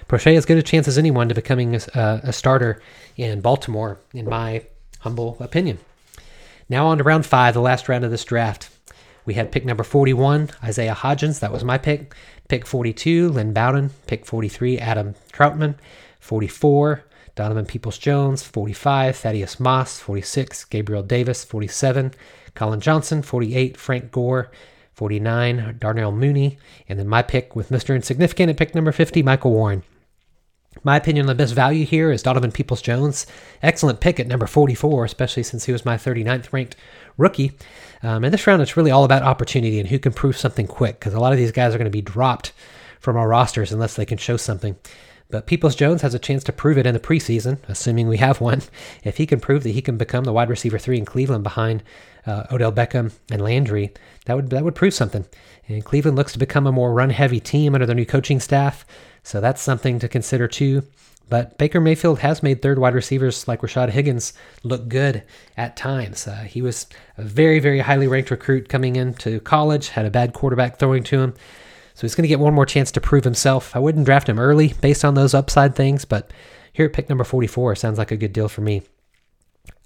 Proche 0.07 0.33
has 0.33 0.45
good 0.45 0.57
a 0.57 0.63
chance 0.63 0.87
as 0.87 0.97
anyone 0.97 1.29
to 1.29 1.35
becoming 1.35 1.75
a, 1.75 2.21
a 2.23 2.33
starter 2.33 2.81
in 3.17 3.41
Baltimore, 3.41 3.99
in 4.13 4.27
my 4.27 4.63
humble 5.03 5.37
opinion. 5.39 5.79
Now 6.69 6.87
on 6.87 6.97
to 6.97 7.03
round 7.03 7.25
five, 7.25 7.53
the 7.53 7.61
last 7.61 7.87
round 7.87 8.03
of 8.03 8.11
this 8.11 8.25
draft. 8.25 8.69
We 9.25 9.35
had 9.35 9.51
pick 9.51 9.65
number 9.65 9.83
41, 9.83 10.49
Isaiah 10.63 10.95
Hodgins. 10.95 11.39
That 11.39 11.51
was 11.51 11.63
my 11.63 11.77
pick. 11.77 12.13
Pick 12.49 12.65
42, 12.65 13.29
Lynn 13.29 13.53
Bowden. 13.53 13.91
Pick 14.07 14.25
43, 14.25 14.79
Adam 14.79 15.15
Trautman. 15.31 15.75
44, 16.19 17.03
Donovan 17.35 17.65
Peoples 17.65 17.97
Jones. 17.97 18.43
45, 18.43 19.15
Thaddeus 19.15 19.59
Moss. 19.59 19.99
46, 19.99 20.65
Gabriel 20.65 21.03
Davis. 21.03 21.45
47, 21.45 22.13
Collin 22.53 22.81
Johnson. 22.81 23.21
48, 23.21 23.77
Frank 23.77 24.11
Gore. 24.11 24.51
49, 24.93 25.77
Darnell 25.79 26.11
Mooney. 26.11 26.57
And 26.89 26.99
then 26.99 27.07
my 27.07 27.21
pick 27.21 27.55
with 27.55 27.69
Mr. 27.69 27.95
Insignificant 27.95 28.49
at 28.49 28.57
pick 28.57 28.75
number 28.75 28.91
50, 28.91 29.23
Michael 29.23 29.51
Warren. 29.51 29.83
My 30.81 30.97
opinion, 30.97 31.25
on 31.25 31.27
the 31.27 31.35
best 31.35 31.53
value 31.53 31.85
here 31.85 32.11
is 32.11 32.23
Donovan 32.23 32.51
Peoples 32.51 32.81
Jones. 32.81 33.27
Excellent 33.61 33.99
pick 33.99 34.19
at 34.19 34.27
number 34.27 34.47
44, 34.47 35.05
especially 35.05 35.43
since 35.43 35.65
he 35.65 35.71
was 35.71 35.85
my 35.85 35.95
39th 35.95 36.51
ranked 36.51 36.75
rookie. 37.17 37.51
Um, 38.01 38.23
this 38.23 38.47
round, 38.47 38.61
it's 38.61 38.75
really 38.75 38.91
all 38.91 39.03
about 39.03 39.21
opportunity 39.21 39.79
and 39.79 39.89
who 39.89 39.99
can 39.99 40.13
prove 40.13 40.37
something 40.37 40.67
quick, 40.67 40.99
because 40.99 41.13
a 41.13 41.19
lot 41.19 41.31
of 41.31 41.37
these 41.37 41.51
guys 41.51 41.73
are 41.73 41.77
going 41.77 41.85
to 41.85 41.91
be 41.91 42.01
dropped 42.01 42.51
from 42.99 43.15
our 43.15 43.27
rosters 43.27 43.71
unless 43.71 43.95
they 43.95 44.05
can 44.05 44.17
show 44.17 44.35
something. 44.35 44.75
But 45.29 45.47
Peoples 45.47 45.75
Jones 45.75 46.03
has 46.03 46.13
a 46.13 46.19
chance 46.19 46.43
to 46.43 46.51
prove 46.51 46.77
it 46.77 46.85
in 46.85 46.93
the 46.93 46.99
preseason, 46.99 47.57
assuming 47.67 48.07
we 48.07 48.17
have 48.17 48.39
one. 48.39 48.61
If 49.03 49.17
he 49.17 49.25
can 49.25 49.39
prove 49.39 49.63
that 49.63 49.71
he 49.71 49.81
can 49.81 49.97
become 49.97 50.25
the 50.25 50.33
wide 50.33 50.49
receiver 50.49 50.77
three 50.77 50.97
in 50.97 51.05
Cleveland 51.05 51.43
behind 51.43 51.81
uh, 52.25 52.43
Odell 52.51 52.71
Beckham 52.71 53.11
and 53.31 53.41
Landry, 53.41 53.91
that 54.25 54.35
would 54.35 54.49
that 54.51 54.63
would 54.63 54.75
prove 54.75 54.93
something. 54.93 55.25
And 55.67 55.83
Cleveland 55.83 56.17
looks 56.17 56.33
to 56.33 56.39
become 56.39 56.67
a 56.67 56.71
more 56.71 56.93
run 56.93 57.09
heavy 57.09 57.39
team 57.39 57.73
under 57.73 57.85
their 57.85 57.95
new 57.95 58.05
coaching 58.05 58.39
staff. 58.39 58.85
So 59.23 59.41
that's 59.41 59.61
something 59.61 59.99
to 59.99 60.07
consider 60.07 60.47
too. 60.47 60.83
But 61.29 61.57
Baker 61.57 61.79
Mayfield 61.79 62.19
has 62.19 62.43
made 62.43 62.61
third 62.61 62.77
wide 62.77 62.93
receivers 62.93 63.47
like 63.47 63.61
Rashard 63.61 63.89
Higgins 63.89 64.33
look 64.63 64.87
good 64.87 65.23
at 65.57 65.77
times. 65.77 66.27
Uh, 66.27 66.43
he 66.43 66.61
was 66.61 66.85
a 67.17 67.23
very, 67.23 67.59
very 67.59 67.79
highly 67.79 68.07
ranked 68.07 68.29
recruit 68.29 68.69
coming 68.69 68.97
into 68.97 69.39
college, 69.39 69.89
had 69.89 70.05
a 70.05 70.11
bad 70.11 70.33
quarterback 70.33 70.77
throwing 70.77 71.03
to 71.05 71.21
him. 71.21 71.33
So 71.95 72.01
he's 72.01 72.15
going 72.15 72.23
to 72.23 72.27
get 72.27 72.39
one 72.39 72.53
more 72.53 72.65
chance 72.65 72.91
to 72.91 73.01
prove 73.01 73.23
himself. 73.23 73.75
I 73.75 73.79
wouldn't 73.79 74.05
draft 74.05 74.27
him 74.27 74.39
early 74.39 74.73
based 74.81 75.05
on 75.05 75.13
those 75.13 75.33
upside 75.33 75.75
things, 75.75 76.05
but 76.05 76.31
here 76.73 76.87
at 76.87 76.93
pick 76.93 77.07
number 77.07 77.23
44 77.23 77.75
sounds 77.75 77.97
like 77.97 78.11
a 78.11 78.17
good 78.17 78.33
deal 78.33 78.49
for 78.49 78.61
me. 78.61 78.81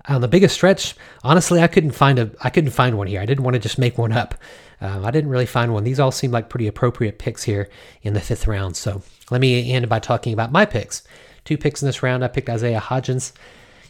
On 0.08 0.22
the 0.22 0.28
biggest 0.30 0.56
stretch, 0.56 0.96
honestly, 1.22 1.62
I 1.62 1.68
couldn't 1.68 1.92
find 1.92 2.18
a 2.18 2.32
I 2.42 2.50
couldn't 2.50 2.72
find 2.72 2.98
one 2.98 3.08
here. 3.08 3.20
I 3.20 3.26
didn't 3.26 3.44
want 3.44 3.56
to 3.56 3.60
just 3.60 3.78
make 3.78 3.98
one 3.98 4.14
up. 4.14 4.36
Um, 4.80 5.06
I 5.06 5.12
didn't 5.12 5.30
really 5.30 5.46
find 5.46 5.74
one. 5.74 5.84
These 5.84 6.00
all 6.00 6.12
seem 6.12 6.32
like 6.32 6.50
pretty 6.50 6.68
appropriate 6.68 7.18
picks 7.18 7.44
here 7.44 7.70
in 8.04 8.14
the 8.14 8.22
fifth 8.22 8.48
round. 8.48 8.76
So 8.76 9.02
let 9.32 9.42
me 9.42 9.72
end 9.72 9.90
by 9.90 10.00
talking 10.00 10.34
about 10.34 10.52
my 10.52 10.66
picks. 10.66 11.04
Two 11.46 11.58
picks 11.58 11.82
in 11.82 11.88
this 11.88 12.04
round. 12.04 12.24
I 12.24 12.28
picked 12.28 12.50
Isaiah 12.50 12.80
Hodgins. 12.80 13.34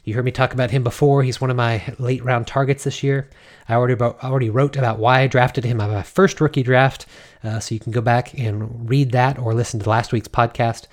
You 0.04 0.14
heard 0.14 0.24
me 0.24 0.32
talk 0.32 0.54
about 0.54 0.72
him 0.72 0.84
before. 0.84 1.22
He's 1.24 1.42
one 1.42 1.50
of 1.50 1.58
my 1.58 1.84
late 2.00 2.24
round 2.24 2.48
targets 2.48 2.86
this 2.86 3.04
year. 3.04 3.30
I 3.68 3.74
already 3.74 3.94
about, 3.94 4.24
already 4.24 4.50
wrote 4.50 4.78
about 4.78 5.00
why 5.00 5.20
I 5.20 5.28
drafted 5.28 5.66
him 5.66 5.82
on 5.82 5.92
my 5.92 6.04
first 6.04 6.40
rookie 6.40 6.64
draft, 6.64 7.06
uh, 7.44 7.60
so 7.60 7.76
you 7.76 7.80
can 7.80 7.92
go 7.92 8.00
back 8.00 8.34
and 8.40 8.90
read 8.90 9.12
that 9.12 9.38
or 9.38 9.54
listen 9.54 9.82
to 9.82 9.90
last 9.90 10.14
week's 10.14 10.30
podcast. 10.30 10.88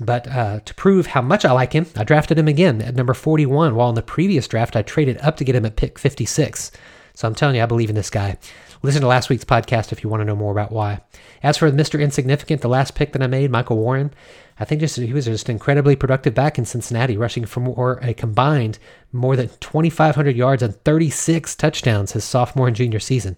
But 0.00 0.26
uh, 0.28 0.60
to 0.60 0.74
prove 0.74 1.08
how 1.08 1.20
much 1.20 1.44
I 1.44 1.52
like 1.52 1.74
him, 1.74 1.84
I 1.94 2.04
drafted 2.04 2.38
him 2.38 2.48
again 2.48 2.80
at 2.80 2.94
number 2.94 3.12
41, 3.12 3.74
while 3.74 3.90
in 3.90 3.94
the 3.94 4.02
previous 4.02 4.48
draft 4.48 4.76
I 4.76 4.82
traded 4.82 5.18
up 5.18 5.36
to 5.36 5.44
get 5.44 5.54
him 5.54 5.66
at 5.66 5.76
pick 5.76 5.98
56. 5.98 6.72
So 7.14 7.28
I'm 7.28 7.34
telling 7.34 7.56
you, 7.56 7.62
I 7.62 7.66
believe 7.66 7.90
in 7.90 7.96
this 7.96 8.08
guy. 8.08 8.38
Listen 8.84 9.02
to 9.02 9.06
last 9.06 9.30
week's 9.30 9.44
podcast 9.44 9.92
if 9.92 10.02
you 10.02 10.10
want 10.10 10.22
to 10.22 10.24
know 10.24 10.34
more 10.34 10.50
about 10.50 10.72
why. 10.72 11.00
As 11.40 11.56
for 11.56 11.70
Mr. 11.70 12.00
Insignificant, 12.00 12.62
the 12.62 12.68
last 12.68 12.96
pick 12.96 13.12
that 13.12 13.22
I 13.22 13.28
made, 13.28 13.48
Michael 13.48 13.76
Warren, 13.76 14.12
I 14.58 14.64
think 14.64 14.80
just 14.80 14.96
he 14.96 15.12
was 15.12 15.26
just 15.26 15.48
incredibly 15.48 15.94
productive 15.94 16.34
back 16.34 16.58
in 16.58 16.64
Cincinnati, 16.64 17.16
rushing 17.16 17.44
for 17.44 17.60
more, 17.60 18.00
a 18.02 18.12
combined 18.12 18.80
more 19.12 19.36
than 19.36 19.50
2,500 19.60 20.36
yards 20.36 20.64
and 20.64 20.74
36 20.82 21.54
touchdowns 21.54 22.12
his 22.12 22.24
sophomore 22.24 22.66
and 22.66 22.74
junior 22.74 22.98
season. 22.98 23.36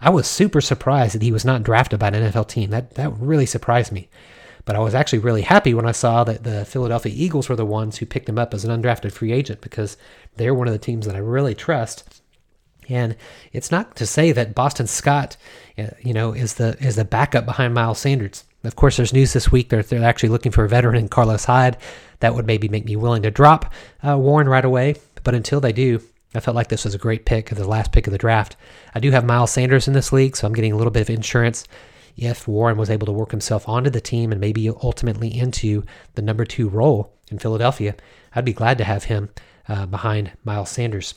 I 0.00 0.08
was 0.08 0.26
super 0.26 0.62
surprised 0.62 1.14
that 1.14 1.22
he 1.22 1.32
was 1.32 1.44
not 1.44 1.62
drafted 1.62 1.98
by 2.00 2.08
an 2.08 2.14
NFL 2.14 2.48
team. 2.48 2.70
That 2.70 2.94
that 2.94 3.12
really 3.18 3.46
surprised 3.46 3.92
me. 3.92 4.08
But 4.64 4.76
I 4.76 4.80
was 4.80 4.94
actually 4.94 5.18
really 5.18 5.42
happy 5.42 5.74
when 5.74 5.86
I 5.86 5.92
saw 5.92 6.24
that 6.24 6.42
the 6.42 6.64
Philadelphia 6.64 7.12
Eagles 7.14 7.50
were 7.50 7.56
the 7.56 7.66
ones 7.66 7.98
who 7.98 8.06
picked 8.06 8.28
him 8.28 8.38
up 8.38 8.54
as 8.54 8.64
an 8.64 8.82
undrafted 8.82 9.12
free 9.12 9.32
agent 9.32 9.60
because 9.60 9.98
they're 10.36 10.54
one 10.54 10.66
of 10.66 10.72
the 10.72 10.78
teams 10.78 11.06
that 11.06 11.14
I 11.14 11.20
really 11.20 11.54
trust 11.54 12.22
and 12.88 13.16
it's 13.52 13.70
not 13.70 13.96
to 13.96 14.06
say 14.06 14.32
that 14.32 14.54
Boston 14.54 14.86
Scott, 14.86 15.36
uh, 15.78 15.88
you 16.00 16.12
know, 16.12 16.32
is 16.32 16.54
the 16.54 16.76
is 16.80 16.96
the 16.96 17.04
backup 17.04 17.44
behind 17.44 17.74
Miles 17.74 17.98
Sanders. 17.98 18.44
Of 18.64 18.76
course, 18.76 18.96
there's 18.96 19.12
news 19.12 19.32
this 19.32 19.52
week 19.52 19.68
that 19.68 19.88
they're 19.88 20.02
actually 20.02 20.30
looking 20.30 20.52
for 20.52 20.64
a 20.64 20.68
veteran 20.68 20.96
in 20.96 21.08
Carlos 21.08 21.44
Hyde. 21.44 21.76
That 22.20 22.34
would 22.34 22.46
maybe 22.46 22.68
make 22.68 22.84
me 22.84 22.96
willing 22.96 23.22
to 23.22 23.30
drop 23.30 23.72
uh, 24.06 24.18
Warren 24.18 24.48
right 24.48 24.64
away. 24.64 24.96
But 25.22 25.34
until 25.34 25.60
they 25.60 25.72
do, 25.72 26.00
I 26.34 26.40
felt 26.40 26.54
like 26.54 26.68
this 26.68 26.84
was 26.84 26.94
a 26.94 26.98
great 26.98 27.24
pick, 27.24 27.50
the 27.50 27.68
last 27.68 27.92
pick 27.92 28.06
of 28.06 28.12
the 28.12 28.18
draft. 28.18 28.56
I 28.94 29.00
do 29.00 29.10
have 29.10 29.24
Miles 29.24 29.52
Sanders 29.52 29.86
in 29.86 29.94
this 29.94 30.12
league, 30.12 30.36
so 30.36 30.46
I'm 30.46 30.52
getting 30.52 30.72
a 30.72 30.76
little 30.76 30.90
bit 30.90 31.02
of 31.02 31.10
insurance 31.10 31.66
if 32.16 32.48
Warren 32.48 32.78
was 32.78 32.90
able 32.90 33.06
to 33.06 33.12
work 33.12 33.30
himself 33.30 33.68
onto 33.68 33.90
the 33.90 34.00
team 34.00 34.32
and 34.32 34.40
maybe 34.40 34.68
ultimately 34.68 35.38
into 35.38 35.84
the 36.14 36.22
number 36.22 36.44
two 36.44 36.68
role 36.68 37.12
in 37.30 37.38
Philadelphia. 37.38 37.94
I'd 38.34 38.44
be 38.44 38.52
glad 38.52 38.78
to 38.78 38.84
have 38.84 39.04
him 39.04 39.28
uh, 39.68 39.86
behind 39.86 40.32
Miles 40.44 40.70
Sanders. 40.70 41.14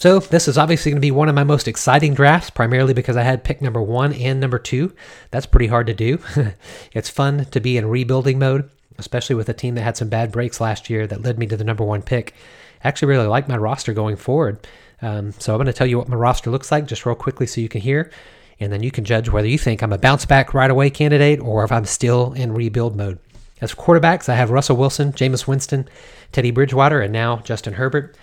So 0.00 0.18
this 0.18 0.48
is 0.48 0.56
obviously 0.56 0.92
going 0.92 0.96
to 0.96 1.06
be 1.06 1.10
one 1.10 1.28
of 1.28 1.34
my 1.34 1.44
most 1.44 1.68
exciting 1.68 2.14
drafts, 2.14 2.48
primarily 2.48 2.94
because 2.94 3.18
I 3.18 3.22
had 3.22 3.44
pick 3.44 3.60
number 3.60 3.82
one 3.82 4.14
and 4.14 4.40
number 4.40 4.58
two. 4.58 4.94
That's 5.30 5.44
pretty 5.44 5.66
hard 5.66 5.88
to 5.88 5.94
do. 5.94 6.18
it's 6.94 7.10
fun 7.10 7.44
to 7.44 7.60
be 7.60 7.76
in 7.76 7.84
rebuilding 7.84 8.38
mode, 8.38 8.70
especially 8.96 9.36
with 9.36 9.50
a 9.50 9.52
team 9.52 9.74
that 9.74 9.82
had 9.82 9.98
some 9.98 10.08
bad 10.08 10.32
breaks 10.32 10.58
last 10.58 10.88
year 10.88 11.06
that 11.06 11.20
led 11.20 11.38
me 11.38 11.46
to 11.48 11.56
the 11.56 11.64
number 11.64 11.84
one 11.84 12.00
pick. 12.00 12.34
I 12.82 12.88
actually 12.88 13.08
really 13.08 13.26
like 13.26 13.46
my 13.46 13.58
roster 13.58 13.92
going 13.92 14.16
forward. 14.16 14.66
Um, 15.02 15.32
so 15.32 15.52
I'm 15.52 15.58
going 15.58 15.66
to 15.66 15.72
tell 15.74 15.86
you 15.86 15.98
what 15.98 16.08
my 16.08 16.16
roster 16.16 16.50
looks 16.50 16.72
like 16.72 16.86
just 16.86 17.04
real 17.04 17.14
quickly 17.14 17.46
so 17.46 17.60
you 17.60 17.68
can 17.68 17.82
hear. 17.82 18.10
And 18.58 18.72
then 18.72 18.82
you 18.82 18.90
can 18.90 19.04
judge 19.04 19.28
whether 19.28 19.48
you 19.48 19.58
think 19.58 19.82
I'm 19.82 19.92
a 19.92 19.98
bounce 19.98 20.24
back 20.24 20.54
right 20.54 20.70
away 20.70 20.88
candidate 20.88 21.40
or 21.40 21.62
if 21.62 21.70
I'm 21.70 21.84
still 21.84 22.32
in 22.32 22.54
rebuild 22.54 22.96
mode. 22.96 23.18
As 23.60 23.74
quarterbacks, 23.74 24.30
I 24.30 24.36
have 24.36 24.50
Russell 24.50 24.78
Wilson, 24.78 25.12
Jameis 25.12 25.46
Winston, 25.46 25.86
Teddy 26.32 26.52
Bridgewater, 26.52 27.02
and 27.02 27.12
now 27.12 27.40
Justin 27.40 27.74
Herbert. 27.74 28.16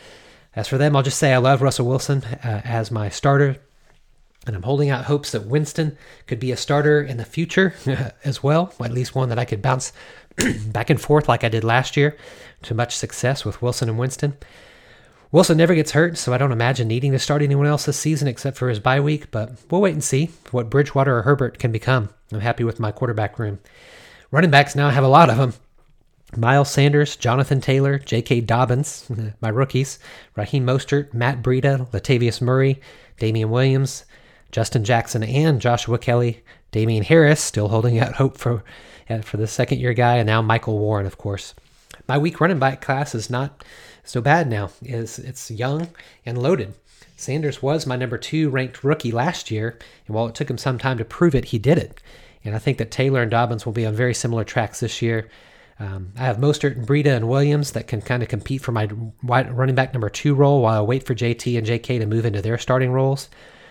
As 0.58 0.68
for 0.68 0.80
them, 0.80 0.96
I'll 0.96 1.04
just 1.04 1.20
say 1.20 1.34
I 1.34 1.38
love 1.38 1.62
Russell 1.62 1.86
Wilson 1.86 2.24
uh, 2.24 2.62
as 2.66 2.90
my 2.90 3.10
starter. 3.10 3.58
And 4.48 4.56
I'm 4.56 4.64
holding 4.64 4.90
out 4.90 5.06
hopes 5.06 5.32
that 5.34 5.46
Winston 5.46 5.96
could 6.26 6.40
be 6.40 6.52
a 6.52 6.58
starter 6.58 7.00
in 7.00 7.18
the 7.18 7.26
future 7.26 7.76
as 8.24 8.42
well, 8.42 8.74
at 8.84 8.92
least 8.92 9.14
one 9.14 9.30
that 9.30 9.38
I 9.38 9.46
could 9.46 9.62
bounce 9.62 9.94
back 10.66 10.90
and 10.90 11.00
forth 11.00 11.30
like 11.30 11.44
I 11.44 11.50
did 11.50 11.64
last 11.64 11.96
year 11.96 12.18
to 12.64 12.74
much 12.74 12.98
success 12.98 13.46
with 13.46 13.62
Wilson 13.62 13.88
and 13.88 14.00
Winston. 14.00 14.36
Wilson 15.32 15.58
never 15.58 15.76
gets 15.76 15.92
hurt, 15.92 16.18
so 16.18 16.34
I 16.34 16.40
don't 16.40 16.52
imagine 16.52 16.88
needing 16.88 17.12
to 17.12 17.20
start 17.20 17.44
anyone 17.44 17.68
else 17.68 17.86
this 17.86 18.00
season 18.00 18.28
except 18.28 18.58
for 18.58 18.70
his 18.70 18.80
bye 18.80 19.00
week, 19.00 19.30
but 19.30 19.52
we'll 19.70 19.82
wait 19.82 19.94
and 19.94 20.04
see 20.04 20.32
what 20.50 20.72
Bridgewater 20.72 21.20
or 21.20 21.22
Herbert 21.22 21.60
can 21.60 21.72
become. 21.72 22.10
I'm 22.32 22.40
happy 22.40 22.64
with 22.64 22.80
my 22.80 22.92
quarterback 22.92 23.38
room. 23.38 23.60
Running 24.32 24.50
backs 24.50 24.76
now 24.76 24.90
have 24.90 25.04
a 25.04 25.08
lot 25.08 25.30
of 25.30 25.38
them. 25.38 25.54
Miles 26.36 26.70
Sanders, 26.70 27.16
Jonathan 27.16 27.62
Taylor, 27.62 28.00
J.K. 28.00 28.42
Dobbins, 28.42 29.10
my 29.42 29.50
rookies, 29.50 29.98
Raheem 30.36 30.66
Mostert, 30.66 31.14
Matt 31.14 31.42
Breida, 31.42 31.90
Latavius 31.92 32.42
Murray, 32.42 32.82
Damien 33.18 33.50
Williams, 33.50 34.06
Justin 34.52 34.84
Jackson, 34.84 35.24
and 35.24 35.62
Joshua 35.62 35.98
Kelley, 35.98 36.44
Damien 36.72 37.04
Harris, 37.04 37.42
still 37.42 37.70
holding 37.70 38.00
out 38.00 38.16
hope 38.16 38.38
for 38.38 38.64
uh, 39.10 39.22
for 39.22 39.38
the 39.38 39.48
second 39.48 39.80
year 39.80 39.94
guy, 39.94 40.18
and 40.18 40.28
now 40.28 40.42
Michael 40.42 40.78
Warren, 40.78 41.06
of 41.06 41.18
course. 41.18 41.54
My 42.08 42.18
weak 42.18 42.40
running 42.42 42.60
back 42.60 42.82
class 42.82 43.16
is 43.16 43.30
not 43.30 43.64
so 44.04 44.22
bad 44.22 44.50
now. 44.50 44.70
Is 44.82 45.20
it's 45.20 45.50
young 45.50 45.90
and 46.26 46.38
loaded. 46.38 46.74
Sanders 47.16 47.64
was 47.64 47.88
my 47.88 47.96
number 47.96 48.18
two 48.18 48.50
ranked 48.50 48.84
rookie 48.84 49.12
last 49.12 49.50
year, 49.50 49.78
and 50.06 50.16
while 50.16 50.28
it 50.28 50.36
took 50.36 50.50
him 50.50 50.58
some 50.58 50.78
time 50.78 50.98
to 50.98 51.06
prove 51.06 51.36
it, 51.36 51.46
he 51.46 51.58
did 51.58 51.78
it. 51.78 52.02
And 52.44 52.56
I 52.56 52.60
think 52.60 52.78
that 52.78 52.92
Taylor 52.92 53.22
and 53.22 53.32
Dobbins 53.32 53.66
will 53.66 53.74
be 53.74 53.86
on 53.86 53.96
very 53.96 54.14
similar 54.14 54.44
tracks 54.44 54.82
this 54.82 55.02
year. 55.02 55.30
Um, 55.80 56.14
I 56.18 56.24
have 56.24 56.38
Mostert 56.38 56.76
and 56.76 56.88
Breida 56.88 57.16
and 57.16 57.30
Williams 57.30 57.72
that 57.72 57.88
can 57.88 58.02
kind 58.02 58.24
of 58.24 58.30
compete 58.30 58.62
for 58.62 58.72
my 58.72 58.88
running 59.22 59.76
back 59.76 59.94
number 59.94 60.10
two 60.10 60.34
role 60.34 60.62
while 60.62 60.80
I 60.80 60.86
wait 60.86 61.04
for 61.04 61.14
JT 61.14 61.58
and 61.58 61.68
JK 61.68 62.00
to 62.00 62.06
move 62.06 62.26
into 62.26 62.42
their 62.42 62.58
starting 62.58 62.92
roles. 62.92 63.30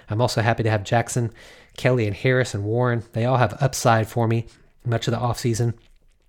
I'm 0.09 0.21
also 0.21 0.41
happy 0.41 0.63
to 0.63 0.71
have 0.71 0.85
Jackson, 0.85 1.33
Kelley, 1.77 2.07
and 2.07 2.15
Harris 2.15 2.55
and 2.55 2.65
Warren. 2.65 3.03
They 3.13 3.25
all 3.25 3.39
have 3.39 3.61
upside 3.61 4.09
for 4.09 4.29
me 4.29 4.47
much 4.85 5.09
of 5.09 5.13
the 5.13 5.19
offseason. 5.19 5.75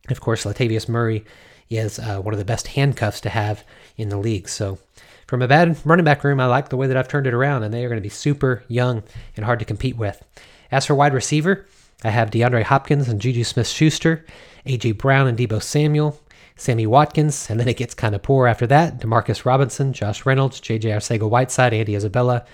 Of 0.10 0.20
course, 0.20 0.46
Latavius 0.46 0.90
Murray 0.90 1.26
is 1.70 2.00
uh, 2.00 2.20
one 2.22 2.34
of 2.34 2.40
the 2.40 2.46
best 2.46 2.68
handcuffs 2.68 3.22
to 3.22 3.30
have 3.30 3.64
in 3.98 4.10
the 4.10 4.18
league. 4.18 4.50
So, 4.50 4.80
from 5.28 5.42
a 5.42 5.48
bad 5.48 5.78
running 5.86 6.06
back 6.06 6.24
room, 6.24 6.40
I 6.40 6.46
like 6.46 6.70
the 6.70 6.78
way 6.78 6.88
that 6.88 6.96
I've 6.96 7.10
turned 7.10 7.28
it 7.28 7.34
around, 7.34 7.64
and 7.64 7.74
they 7.74 7.84
are 7.84 7.90
going 7.90 8.00
to 8.00 8.02
be 8.02 8.10
super 8.10 8.64
young 8.70 9.04
and 9.36 9.46
hard 9.46 9.60
to 9.60 9.66
compete 9.66 9.98
with. 9.98 10.24
As 10.72 10.86
for 10.86 10.96
wide 10.96 11.14
receiver, 11.14 11.66
I 12.04 12.10
have 12.12 12.32
DeAndre 12.32 12.64
Hopkins 12.64 13.10
and 13.10 13.20
Juju 13.20 13.44
Smith 13.44 13.68
Schuster, 13.68 14.26
A.J. 14.68 14.94
Brown 14.94 15.28
and 15.28 15.38
Deebo 15.38 15.62
Samuel, 15.62 16.20
Sammy 16.56 16.86
Watkins, 16.86 17.50
and 17.50 17.60
then 17.60 17.68
it 17.68 17.78
gets 17.78 17.94
kind 17.94 18.16
of 18.16 18.24
poor 18.24 18.48
after 18.48 18.68
that. 18.68 19.00
Demarcus 19.00 19.46
Robinson, 19.46 19.94
Josh 19.94 20.26
Reynolds, 20.26 20.60
J.J. 20.60 20.90
Arcega 20.90 21.30
Whiteside, 21.30 21.74
Andy 21.74 21.96
Isabella, 21.96 22.46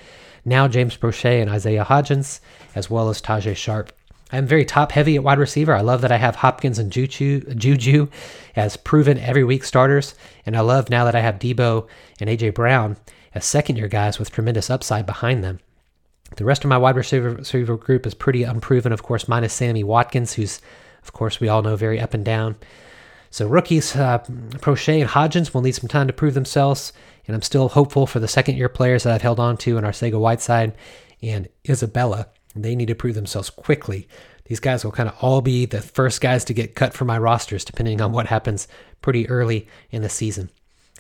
now 0.46 0.68
James 0.68 0.98
Proche 0.98 1.42
and 1.42 1.50
Isaiah 1.50 1.86
Hodgins, 1.86 2.40
as 2.76 2.90
well 2.90 3.10
as 3.10 3.22
Tajae 3.22 3.56
Sharpe. 3.56 3.94
I'm 4.34 4.48
very 4.48 4.66
top 4.66 4.92
heavy 4.92 5.16
at 5.16 5.24
wide 5.24 5.38
receiver. 5.38 5.76
I 5.76 5.82
love 5.82 6.02
that 6.02 6.12
I 6.12 6.18
have 6.18 6.38
Hopkins 6.38 6.80
and 6.80 6.92
Juju, 6.92 7.54
Juju 7.54 8.08
as 8.56 8.78
proven 8.78 9.20
every 9.20 9.44
week 9.44 9.64
starters. 9.64 10.16
And 10.44 10.58
I 10.58 10.62
love 10.62 10.90
now 10.90 11.06
that 11.06 11.14
I 11.14 11.20
have 11.20 11.38
Deebo 11.38 11.88
and 12.20 12.30
AJ 12.30 12.56
Brown 12.56 12.98
as 13.36 13.46
second 13.46 13.78
year 13.78 13.88
guys 13.88 14.18
with 14.18 14.32
tremendous 14.32 14.72
upside 14.72 15.06
behind 15.06 15.44
them. 15.44 15.60
The 16.36 16.46
rest 16.46 16.64
of 16.64 16.70
my 16.70 16.80
wide 16.80 16.96
receiver, 16.96 17.30
receiver 17.30 17.78
group 17.78 18.08
is 18.08 18.16
pretty 18.16 18.42
unproven, 18.42 18.92
of 18.92 19.04
course, 19.04 19.28
minus 19.28 19.54
Sammy 19.54 19.84
Watkins, 19.84 20.34
who's, 20.34 20.62
of 21.04 21.14
course, 21.14 21.40
we 21.40 21.48
all 21.48 21.62
know 21.62 21.76
very 21.76 22.00
up 22.00 22.14
and 22.14 22.26
down. 22.26 22.56
So 23.30 23.48
rookies, 23.48 23.96
uh, 23.96 24.20
Proche 24.60 25.00
and 25.02 25.10
Hodgins 25.10 25.54
will 25.54 25.62
need 25.62 25.74
some 25.74 25.90
time 25.90 26.08
to 26.08 26.14
prove 26.14 26.34
themselves, 26.34 26.94
and 27.28 27.36
I'm 27.36 27.42
still 27.42 27.70
hopeful 27.70 28.06
for 28.06 28.20
the 28.20 28.28
second 28.28 28.58
year 28.58 28.70
players 28.70 29.04
that 29.04 29.14
I've 29.14 29.22
held 29.22 29.40
on 29.40 29.58
to 29.58 29.78
in 29.78 29.84
Arcega 29.84 30.20
Whiteside 30.20 30.76
and 31.22 31.50
Isabella. 31.68 32.28
They 32.56 32.76
need 32.76 32.90
to 32.90 32.96
prove 32.96 33.16
themselves 33.16 33.50
quickly. 33.50 34.08
These 34.46 34.60
guys 34.60 34.84
will 34.84 34.92
kind 34.92 35.10
of 35.10 35.16
all 35.22 35.42
be 35.42 35.66
the 35.66 35.82
first 35.82 36.22
guys 36.22 36.46
to 36.46 36.54
get 36.54 36.76
cut 36.76 36.94
from 36.94 37.08
my 37.08 37.18
rosters, 37.18 37.66
depending 37.66 38.02
on 38.02 38.12
what 38.12 38.28
happens 38.28 38.68
pretty 39.02 39.28
early 39.30 39.68
in 39.90 40.02
the 40.02 40.10
season. 40.10 40.50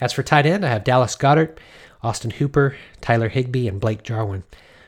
As 0.01 0.13
for 0.13 0.23
tight 0.23 0.45
end, 0.45 0.65
I 0.65 0.69
have 0.69 0.83
Dallas 0.83 1.15
Goedert, 1.15 1.59
Austin 2.01 2.31
Hooper, 2.31 2.75
Tyler 3.01 3.29
Higbee, 3.29 3.67
and 3.67 3.79
Blake 3.79 4.03
Jarwin. 4.03 4.43